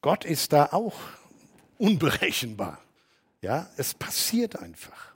Gott 0.02 0.26
ist 0.26 0.52
da 0.52 0.70
auch 0.72 0.98
unberechenbar. 1.78 2.80
Ja, 3.42 3.70
es 3.78 3.94
passiert 3.94 4.58
einfach. 4.60 5.10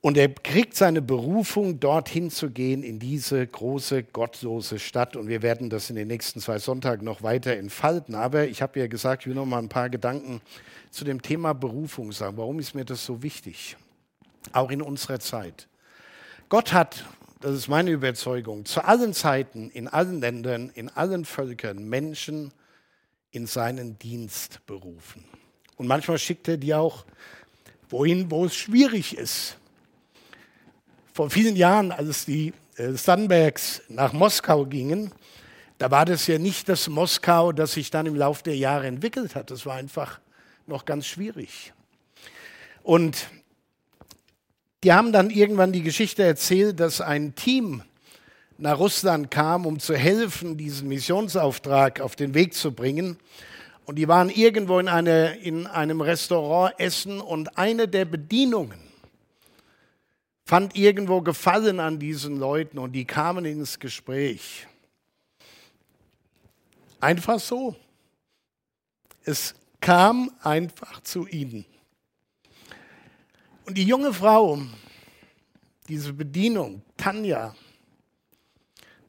Und 0.00 0.16
er 0.16 0.28
kriegt 0.28 0.76
seine 0.76 1.02
Berufung, 1.02 1.80
dorthin 1.80 2.30
zu 2.30 2.50
gehen, 2.50 2.84
in 2.84 3.00
diese 3.00 3.44
große, 3.44 4.04
gottlose 4.04 4.78
Stadt. 4.78 5.16
Und 5.16 5.26
wir 5.26 5.42
werden 5.42 5.70
das 5.70 5.90
in 5.90 5.96
den 5.96 6.06
nächsten 6.06 6.40
zwei 6.40 6.60
Sonntagen 6.60 7.04
noch 7.04 7.22
weiter 7.24 7.56
entfalten. 7.56 8.14
Aber 8.14 8.46
ich 8.46 8.62
habe 8.62 8.78
ja 8.78 8.86
gesagt, 8.86 9.22
ich 9.22 9.26
will 9.26 9.34
noch 9.34 9.44
mal 9.44 9.58
ein 9.58 9.68
paar 9.68 9.90
Gedanken 9.90 10.40
zu 10.90 11.04
dem 11.04 11.20
Thema 11.20 11.52
Berufung 11.52 12.12
sagen. 12.12 12.36
Warum 12.36 12.60
ist 12.60 12.74
mir 12.74 12.84
das 12.84 13.04
so 13.04 13.24
wichtig? 13.24 13.76
Auch 14.52 14.70
in 14.70 14.82
unserer 14.82 15.18
Zeit. 15.18 15.68
Gott 16.48 16.72
hat, 16.72 17.04
das 17.40 17.56
ist 17.56 17.68
meine 17.68 17.90
Überzeugung, 17.90 18.66
zu 18.66 18.84
allen 18.84 19.12
Zeiten, 19.12 19.68
in 19.70 19.88
allen 19.88 20.20
Ländern, 20.20 20.70
in 20.74 20.88
allen 20.90 21.24
Völkern 21.24 21.88
Menschen 21.88 22.52
in 23.32 23.46
seinen 23.46 23.98
Dienst 23.98 24.64
berufen. 24.64 25.24
Und 25.78 25.86
manchmal 25.86 26.18
schickt 26.18 26.46
er 26.48 26.58
die 26.58 26.74
auch 26.74 27.04
wohin, 27.88 28.30
wo 28.30 28.44
es 28.44 28.54
schwierig 28.54 29.16
ist 29.16 29.56
vor 31.18 31.30
vielen 31.30 31.56
Jahren, 31.56 31.90
als 31.90 32.26
die 32.26 32.52
äh, 32.76 32.92
Sandbergs 32.92 33.82
nach 33.88 34.12
Moskau 34.12 34.66
gingen, 34.66 35.10
da 35.78 35.90
war 35.90 36.04
das 36.04 36.28
ja 36.28 36.38
nicht 36.38 36.68
das 36.68 36.88
Moskau, 36.88 37.50
das 37.50 37.72
sich 37.72 37.90
dann 37.90 38.06
im 38.06 38.14
Laufe 38.14 38.44
der 38.44 38.56
Jahre 38.56 38.86
entwickelt 38.86 39.34
hat. 39.34 39.50
Das 39.50 39.66
war 39.66 39.74
einfach 39.74 40.20
noch 40.68 40.84
ganz 40.84 41.06
schwierig. 41.06 41.72
Und 42.84 43.26
die 44.84 44.92
haben 44.92 45.10
dann 45.10 45.30
irgendwann 45.30 45.72
die 45.72 45.82
Geschichte 45.82 46.22
erzählt, 46.22 46.78
dass 46.78 47.00
ein 47.00 47.34
Team 47.34 47.82
nach 48.56 48.78
Russland 48.78 49.28
kam, 49.28 49.66
um 49.66 49.80
zu 49.80 49.96
helfen, 49.96 50.56
diesen 50.56 50.86
Missionsauftrag 50.86 52.00
auf 52.00 52.14
den 52.14 52.32
Weg 52.34 52.54
zu 52.54 52.70
bringen. 52.70 53.18
Und 53.88 53.96
die 53.96 54.06
waren 54.06 54.28
irgendwo 54.28 54.78
in, 54.80 54.86
eine, 54.86 55.38
in 55.38 55.66
einem 55.66 56.02
Restaurant 56.02 56.78
essen 56.78 57.22
und 57.22 57.56
eine 57.56 57.88
der 57.88 58.04
Bedienungen 58.04 58.78
fand 60.44 60.76
irgendwo 60.76 61.22
Gefallen 61.22 61.80
an 61.80 61.98
diesen 61.98 62.36
Leuten 62.36 62.78
und 62.78 62.92
die 62.92 63.06
kamen 63.06 63.46
ins 63.46 63.78
Gespräch. 63.78 64.66
Einfach 67.00 67.40
so. 67.40 67.76
Es 69.24 69.54
kam 69.80 70.32
einfach 70.42 71.00
zu 71.00 71.26
ihnen. 71.26 71.64
Und 73.64 73.78
die 73.78 73.84
junge 73.84 74.12
Frau, 74.12 74.58
diese 75.88 76.12
Bedienung, 76.12 76.82
Tanja, 76.98 77.54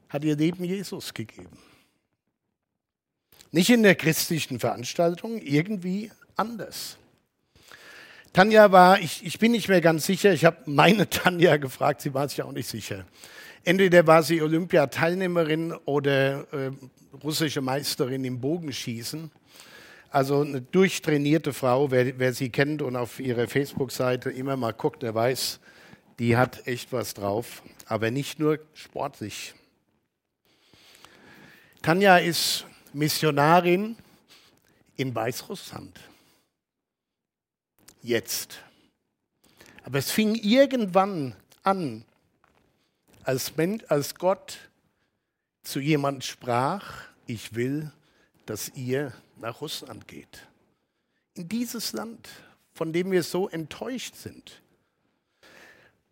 hat 0.07 0.23
ihr 0.23 0.37
Leben 0.37 0.63
Jesus 0.63 1.13
gegeben. 1.13 1.68
Nicht 3.51 3.69
in 3.69 3.83
der 3.83 3.95
christlichen 3.95 4.59
Veranstaltung, 4.59 5.41
irgendwie 5.41 6.11
anders. 6.35 6.97
Tanja 8.31 8.71
war, 8.71 8.99
ich, 8.99 9.25
ich 9.25 9.39
bin 9.39 9.53
nicht 9.53 9.69
mehr 9.69 9.81
ganz 9.81 10.05
sicher, 10.05 10.31
ich 10.31 10.45
habe 10.45 10.57
meine 10.65 11.09
Tanja 11.09 11.57
gefragt, 11.57 12.01
sie 12.01 12.13
war 12.13 12.29
sich 12.29 12.43
auch 12.43 12.51
nicht 12.51 12.67
sicher. 12.67 13.05
Entweder 13.63 14.05
war 14.05 14.23
sie 14.23 14.41
Olympiateilnehmerin 14.41 15.73
oder 15.85 16.41
äh, 16.53 16.71
russische 17.23 17.61
Meisterin 17.61 18.23
im 18.23 18.39
Bogenschießen. 18.39 19.31
Also 20.11 20.41
eine 20.41 20.61
durchtrainierte 20.61 21.53
Frau, 21.53 21.91
wer, 21.91 22.17
wer 22.19 22.33
sie 22.33 22.49
kennt 22.49 22.81
und 22.81 22.95
auf 22.95 23.19
ihrer 23.19 23.47
Facebook-Seite 23.47 24.29
immer 24.29 24.57
mal 24.57 24.73
guckt, 24.73 25.03
der 25.03 25.13
weiß, 25.13 25.59
die 26.19 26.37
hat 26.37 26.67
echt 26.67 26.91
was 26.93 27.13
drauf, 27.13 27.63
aber 27.85 28.11
nicht 28.11 28.39
nur 28.39 28.59
sportlich. 28.73 29.53
Tanja 31.81 32.17
ist 32.17 32.65
Missionarin 32.93 33.95
in 34.97 35.13
Weißrussland. 35.13 35.99
Jetzt. 38.01 38.59
Aber 39.83 39.99
es 39.99 40.11
fing 40.11 40.35
irgendwann 40.35 41.35
an, 41.63 42.05
als, 43.23 43.55
Mensch, 43.57 43.83
als 43.89 44.15
Gott 44.15 44.57
zu 45.63 45.79
jemand 45.79 46.23
sprach, 46.23 47.05
ich 47.27 47.53
will, 47.53 47.91
dass 48.45 48.69
ihr 48.75 49.13
nach 49.37 49.61
Russland 49.61 50.07
geht. 50.07 50.47
In 51.35 51.47
dieses 51.47 51.93
Land, 51.93 52.27
von 52.73 52.91
dem 52.91 53.11
wir 53.11 53.23
so 53.23 53.47
enttäuscht 53.49 54.15
sind. 54.15 54.61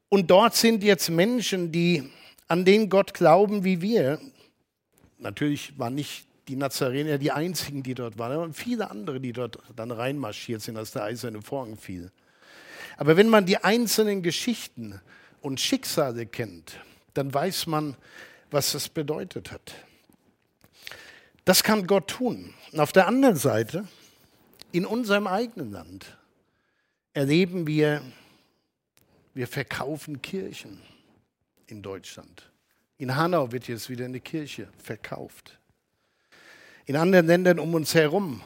Und 0.09 0.29
dort 0.29 0.55
sind 0.55 0.83
jetzt 0.83 1.09
Menschen, 1.09 1.71
die 1.71 2.09
an 2.47 2.65
den 2.65 2.89
Gott 2.89 3.13
glauben 3.13 3.63
wie 3.63 3.81
wir. 3.81 4.21
Natürlich 5.17 5.77
waren 5.79 5.95
nicht 5.95 6.26
die 6.47 6.55
Nazarener 6.55 7.17
die 7.17 7.31
einzigen, 7.31 7.83
die 7.83 7.93
dort 7.93 8.17
waren, 8.17 8.31
aber 8.31 8.53
viele 8.53 8.89
andere, 8.89 9.19
die 9.19 9.33
dort 9.33 9.59
dann 9.75 9.91
reinmarschiert 9.91 10.61
sind, 10.61 10.77
als 10.77 10.91
der 10.91 11.03
eiserne 11.03 11.41
Vorhang 11.41 11.77
fiel. 11.77 12.11
Aber 12.97 13.17
wenn 13.17 13.29
man 13.29 13.45
die 13.45 13.57
einzelnen 13.57 14.23
Geschichten 14.23 14.99
und 15.41 15.59
Schicksale 15.59 16.25
kennt, 16.25 16.79
dann 17.13 17.33
weiß 17.33 17.67
man, 17.67 17.95
was 18.49 18.71
das 18.71 18.89
bedeutet 18.89 19.51
hat. 19.51 19.75
Das 21.45 21.63
kann 21.63 21.87
Gott 21.87 22.09
tun. 22.09 22.53
Und 22.71 22.79
auf 22.79 22.91
der 22.91 23.07
anderen 23.07 23.35
Seite, 23.35 23.87
in 24.71 24.85
unserem 24.85 25.27
eigenen 25.27 25.71
Land, 25.71 26.17
erleben 27.13 27.67
wir, 27.67 28.01
wir 29.33 29.47
verkaufen 29.47 30.21
Kirchen 30.21 30.81
in 31.67 31.81
Deutschland. 31.81 32.51
In 32.97 33.15
Hanau 33.15 33.51
wird 33.51 33.67
jetzt 33.67 33.89
wieder 33.89 34.05
eine 34.05 34.19
Kirche 34.19 34.67
verkauft. 34.77 35.59
In 36.87 36.95
anderen 36.95 37.27
Ländern 37.27 37.59
um 37.59 37.73
uns 37.73 37.93
herum 37.93 38.41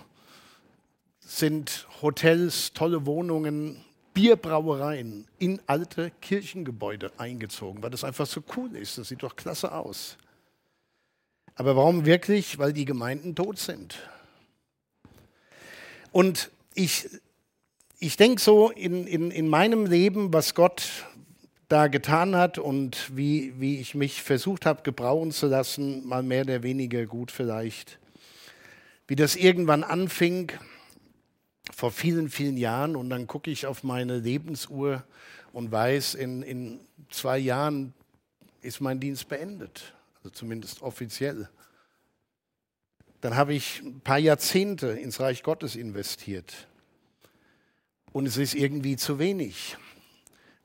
sind 1.20 1.88
Hotels, 2.02 2.74
tolle 2.74 3.06
Wohnungen, 3.06 3.86
Bierbrauereien 4.16 5.28
in 5.38 5.62
alte 5.68 6.12
Kirchengebäude 6.22 7.12
eingezogen, 7.20 7.84
weil 7.84 7.92
das 7.92 8.04
einfach 8.04 8.26
so 8.26 8.42
cool 8.58 8.76
ist. 8.76 8.98
Das 8.98 9.10
sieht 9.10 9.22
doch 9.22 9.36
klasse 9.36 9.72
aus. 9.72 10.18
Aber 11.54 11.76
warum 11.76 12.08
wirklich? 12.08 12.58
Weil 12.58 12.74
die 12.74 12.86
Gemeinden 12.86 13.36
tot 13.36 13.60
sind. 13.60 14.00
Und 16.12 16.50
ich, 16.74 17.10
ich 18.00 18.18
denke 18.18 18.42
so 18.42 18.72
in, 18.72 19.06
in, 19.06 19.30
in 19.30 19.50
meinem 19.50 19.86
Leben, 19.86 20.34
was 20.34 20.56
Gott 20.56 21.06
da 21.68 21.90
getan 21.90 22.36
hat 22.36 22.58
und 22.58 23.16
wie, 23.16 23.54
wie 23.60 23.80
ich 23.80 23.94
mich 23.94 24.24
versucht 24.24 24.66
habe, 24.66 24.82
gebrauchen 24.82 25.32
zu 25.32 25.46
lassen, 25.46 26.08
mal 26.08 26.24
mehr 26.24 26.42
oder 26.42 26.64
weniger 26.64 27.06
gut 27.06 27.30
vielleicht. 27.30 28.00
Wie 29.12 29.18
das 29.18 29.36
irgendwann 29.36 29.84
anfing, 29.84 30.54
vor 31.76 31.92
vielen, 31.92 32.30
vielen 32.30 32.56
Jahren, 32.56 32.96
und 32.96 33.10
dann 33.10 33.28
gucke 33.28 33.52
ich 33.52 33.66
auf 33.66 33.84
meine 33.84 34.20
Lebensuhr 34.20 35.04
und 35.52 35.70
weiß, 35.70 36.16
in, 36.16 36.42
in 36.44 36.80
zwei 37.10 37.38
Jahren 37.38 37.94
ist 38.62 38.80
mein 38.80 39.02
Dienst 39.02 39.28
beendet 39.28 39.94
also 40.20 40.30
zumindest 40.30 40.82
offiziell. 40.82 41.50
Dann 43.20 43.36
habe 43.36 43.54
ich 43.54 43.82
ein 43.82 44.00
paar 44.00 44.18
Jahrzehnte 44.18 44.88
ins 44.88 45.20
Reich 45.20 45.44
Gottes 45.44 45.76
investiert. 45.76 46.70
Und 48.14 48.28
es 48.28 48.38
ist 48.38 48.56
irgendwie 48.56 48.96
zu 48.96 49.20
wenig. 49.20 49.76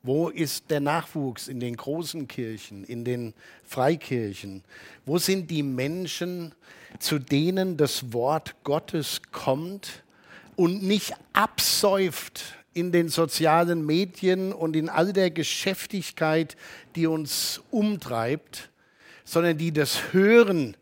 Wo 0.04 0.28
ist 0.28 0.70
der 0.70 0.78
Nachwuchs 0.78 1.48
in 1.48 1.58
den 1.58 1.74
großen 1.74 2.28
Kirchen, 2.28 2.84
in 2.84 3.04
den 3.04 3.34
Freikirchen? 3.64 4.62
Wo 5.04 5.18
sind 5.18 5.50
die 5.50 5.64
Menschen, 5.64 6.54
zu 6.98 7.18
denen 7.18 7.76
das 7.76 8.12
Wort 8.12 8.54
Gottes 8.64 9.22
kommt 9.32 10.02
und 10.56 10.82
nicht 10.82 11.14
absäuft 11.32 12.54
in 12.72 12.92
den 12.92 13.08
sozialen 13.08 13.86
Medien 13.86 14.52
und 14.52 14.76
in 14.76 14.88
all 14.88 15.12
der 15.12 15.30
Geschäftigkeit, 15.30 16.56
die 16.94 17.06
uns 17.06 17.62
umtreibt, 17.70 18.70
sondern 19.24 19.56
die 19.56 19.72
das 19.72 20.12
hören 20.12 20.76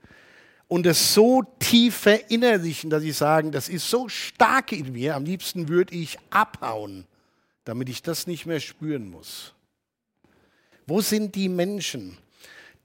und 0.68 0.87
es 0.87 1.14
so 1.14 1.44
tief 1.61 1.94
verinnerlichen, 1.94 2.90
dass 2.90 3.03
sie 3.03 3.12
sagen, 3.12 3.53
das 3.53 3.68
ist 3.68 3.88
so 3.88 4.09
stark 4.09 4.72
in 4.72 4.92
mir, 4.92 5.14
am 5.14 5.24
liebsten 5.24 5.68
würde 5.68 5.94
ich 5.94 6.18
abhauen, 6.31 7.07
damit 7.64 7.88
ich 7.88 8.03
das 8.03 8.27
nicht 8.27 8.46
mehr 8.46 8.61
spüren 8.61 9.09
muss. 9.09 9.55
Wo 10.87 11.00
sind 11.00 11.35
die 11.35 11.48
Menschen, 11.48 12.18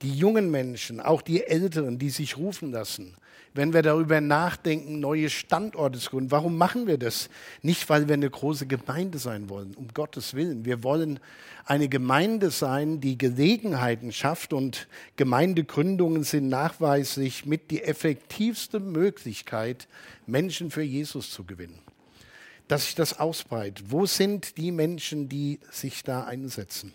die 0.02 0.14
jungen 0.14 0.50
Menschen, 0.50 1.00
auch 1.00 1.22
die 1.22 1.44
Älteren, 1.44 1.98
die 1.98 2.10
sich 2.10 2.36
rufen 2.36 2.72
lassen, 2.72 3.14
wenn 3.52 3.72
wir 3.72 3.82
darüber 3.82 4.20
nachdenken, 4.20 5.00
neue 5.00 5.28
Standorte 5.28 5.98
zu 5.98 6.10
gründen. 6.10 6.30
Warum 6.30 6.56
machen 6.56 6.86
wir 6.86 6.98
das? 6.98 7.28
Nicht, 7.62 7.88
weil 7.88 8.08
wir 8.08 8.14
eine 8.14 8.30
große 8.30 8.66
Gemeinde 8.66 9.18
sein 9.18 9.48
wollen, 9.48 9.74
um 9.74 9.88
Gottes 9.88 10.34
Willen. 10.34 10.64
Wir 10.64 10.84
wollen 10.84 11.18
eine 11.64 11.88
Gemeinde 11.88 12.50
sein, 12.50 13.00
die 13.00 13.18
Gelegenheiten 13.18 14.12
schafft 14.12 14.52
und 14.52 14.88
Gemeindegründungen 15.16 16.22
sind 16.22 16.48
nachweislich 16.48 17.44
mit 17.44 17.70
die 17.70 17.82
effektivste 17.82 18.80
Möglichkeit, 18.80 19.88
Menschen 20.26 20.70
für 20.70 20.82
Jesus 20.82 21.30
zu 21.30 21.44
gewinnen. 21.44 21.80
Dass 22.68 22.84
sich 22.84 22.94
das 22.94 23.18
ausbreitet. 23.18 23.86
Wo 23.88 24.06
sind 24.06 24.56
die 24.56 24.70
Menschen, 24.70 25.28
die 25.28 25.58
sich 25.72 26.04
da 26.04 26.22
einsetzen? 26.22 26.92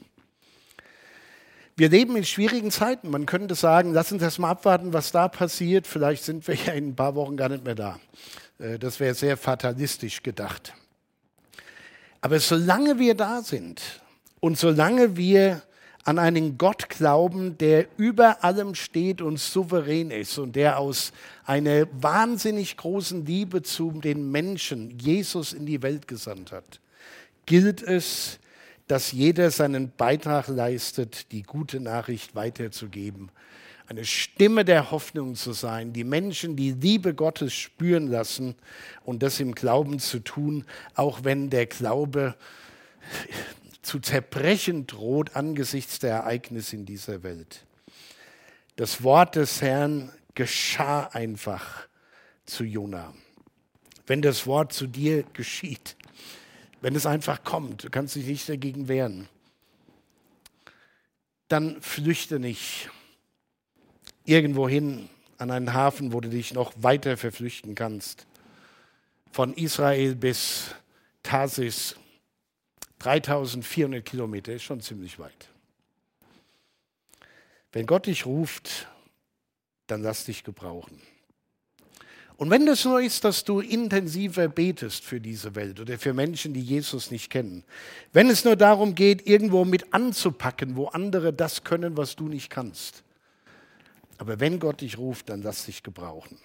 Wir 1.78 1.90
leben 1.90 2.16
in 2.16 2.24
schwierigen 2.24 2.72
Zeiten. 2.72 3.10
Man 3.10 3.26
könnte 3.26 3.54
sagen, 3.54 3.92
lass 3.94 4.10
uns 4.12 4.22
erst 4.22 4.40
mal 4.40 4.52
abwarten, 4.52 4.94
was 4.94 5.12
da 5.12 5.28
passiert. 5.28 5.88
Vielleicht 5.88 6.24
sind 6.24 6.48
wir 6.48 6.56
ja 6.56 6.72
in 6.72 6.90
ein 6.90 6.96
paar 6.96 7.16
Wochen 7.16 7.36
gar 7.36 7.50
nicht 7.50 7.66
mehr 7.66 7.76
da. 7.76 8.00
Äh, 8.60 8.80
das 8.80 9.02
wäre 9.02 9.14
sehr 9.14 9.36
fatalistisch 9.36 10.24
gedacht. 10.24 10.74
Aber 12.22 12.40
solange 12.40 12.98
wir 12.98 13.14
da 13.14 13.42
sind 13.42 13.82
und 14.40 14.58
solange 14.58 15.18
wir 15.18 15.64
an 16.06 16.18
einen 16.18 16.58
Gott 16.58 16.88
glauben, 16.88 17.58
der 17.58 17.88
über 17.98 18.44
allem 18.44 18.74
steht 18.74 19.22
und 19.22 19.38
souverän 19.38 20.12
ist 20.12 20.38
und 20.38 20.56
der 20.56 20.80
aus 20.80 21.12
einer 21.46 21.88
wahnsinnig 21.92 22.78
großen 22.78 23.26
Liebe 23.26 23.64
zu 23.64 23.92
den 23.92 24.32
Menschen 24.32 24.98
Jesus 24.98 25.52
in 25.52 25.66
die 25.66 25.82
Welt 25.82 26.08
gesandt 26.08 26.52
hat, 26.52 26.80
gilt 27.46 27.84
es, 27.84 28.40
dass 28.88 29.12
jeder 29.12 29.52
seinen 29.52 29.92
Beitrag 29.92 30.48
leistet, 30.48 31.32
die 31.32 31.44
gute 31.44 31.80
Nachricht 31.80 32.36
weiterzugeben. 32.36 33.30
Eine 33.88 34.06
Stimme 34.06 34.66
der 34.66 34.92
Hoffnung 34.92 35.36
zu 35.36 35.54
sein, 35.54 35.94
die 35.94 36.04
Menschen 36.04 36.56
die 36.56 36.72
Liebe 36.72 37.14
Gottes 37.14 37.54
spüren 37.54 38.08
lassen 38.08 38.56
und 39.04 39.22
das 39.22 39.40
im 39.40 39.54
Glauben 39.54 40.00
zu 40.00 40.20
tun, 40.20 40.66
auch 40.96 41.24
wenn 41.24 41.50
der 41.50 41.68
Glaube 41.68 42.36
zu 43.82 44.00
zerbrechen 44.00 44.88
droht 44.88 45.36
angesichts 45.36 46.00
der 46.00 46.16
Ereignisse 46.16 46.76
in 46.76 46.86
dieser 46.86 47.22
Welt. 47.22 47.66
Das 48.76 49.04
Wort 49.04 49.36
des 49.36 49.62
Herrn 49.62 50.12
geschah 50.34 51.06
einfach 51.14 51.88
zu 52.46 52.64
Jona. 52.64 53.14
Wenn 54.08 54.22
das 54.22 54.46
Wort 54.48 54.74
zu 54.74 54.88
dir 54.88 55.24
geschieht, 55.34 55.96
wenn 56.86 56.96
es 56.96 57.08
einfach 57.08 57.44
kommt, 57.44 57.84
du 57.86 57.90
kannst 57.90 58.14
dich 58.14 58.28
nicht 58.28 58.48
dagegen 58.48 58.88
wehren, 58.88 59.28
dann 61.48 61.82
flüchte 61.82 62.38
nicht, 62.38 62.92
irgendwo 64.24 64.70
hin 64.70 65.10
an 65.40 65.50
einen 65.50 65.74
Hafen, 65.74 66.14
wo 66.14 66.22
du 66.22 66.30
dich 66.30 66.54
noch 66.54 66.74
weiter 66.78 67.18
verflüchten 67.18 67.74
kannst. 67.74 68.28
Von 69.32 69.56
Israel 69.56 70.14
bis 70.14 70.76
Tarsis, 71.24 71.96
3400 73.00 74.06
Kilometer, 74.06 74.54
ist 74.54 74.62
schon 74.62 74.80
ziemlich 74.80 75.18
weit. 75.18 75.50
Wenn 77.72 77.88
Gott 77.88 78.06
dich 78.06 78.28
ruft, 78.28 78.88
dann 79.88 80.04
lass 80.04 80.26
dich 80.26 80.44
gebrauchen. 80.44 81.02
Und 82.38 82.50
wenn 82.50 82.66
das 82.66 82.84
nur 82.84 83.02
ist, 83.02 83.24
dass 83.24 83.46
du 83.46 83.62
intensiver 83.62 84.50
betest 84.50 85.06
für 85.06 85.22
diese 85.22 85.56
Welt 85.56 85.80
oder 85.80 85.98
für 85.98 86.14
Menschen, 86.14 86.54
die 86.54 86.62
Jesus 86.62 87.10
nicht 87.10 87.30
kennen, 87.30 87.64
wenn 88.12 88.30
es 88.30 88.44
nur 88.44 88.58
darum 88.58 88.94
geht, 88.94 89.26
irgendwo 89.26 89.64
mit 89.64 89.94
anzupacken, 89.94 90.76
wo 90.76 90.88
andere 90.88 91.32
das 91.32 91.64
können, 91.64 91.96
was 91.96 92.16
du 92.16 92.28
nicht 92.28 92.50
kannst. 92.50 93.04
Aber 94.18 94.40
wenn 94.40 94.60
Gott 94.60 94.82
dich 94.82 94.98
ruft, 94.98 95.30
dann 95.30 95.42
lass 95.42 95.66
dich 95.66 95.82
gebrauchen. 95.84 96.38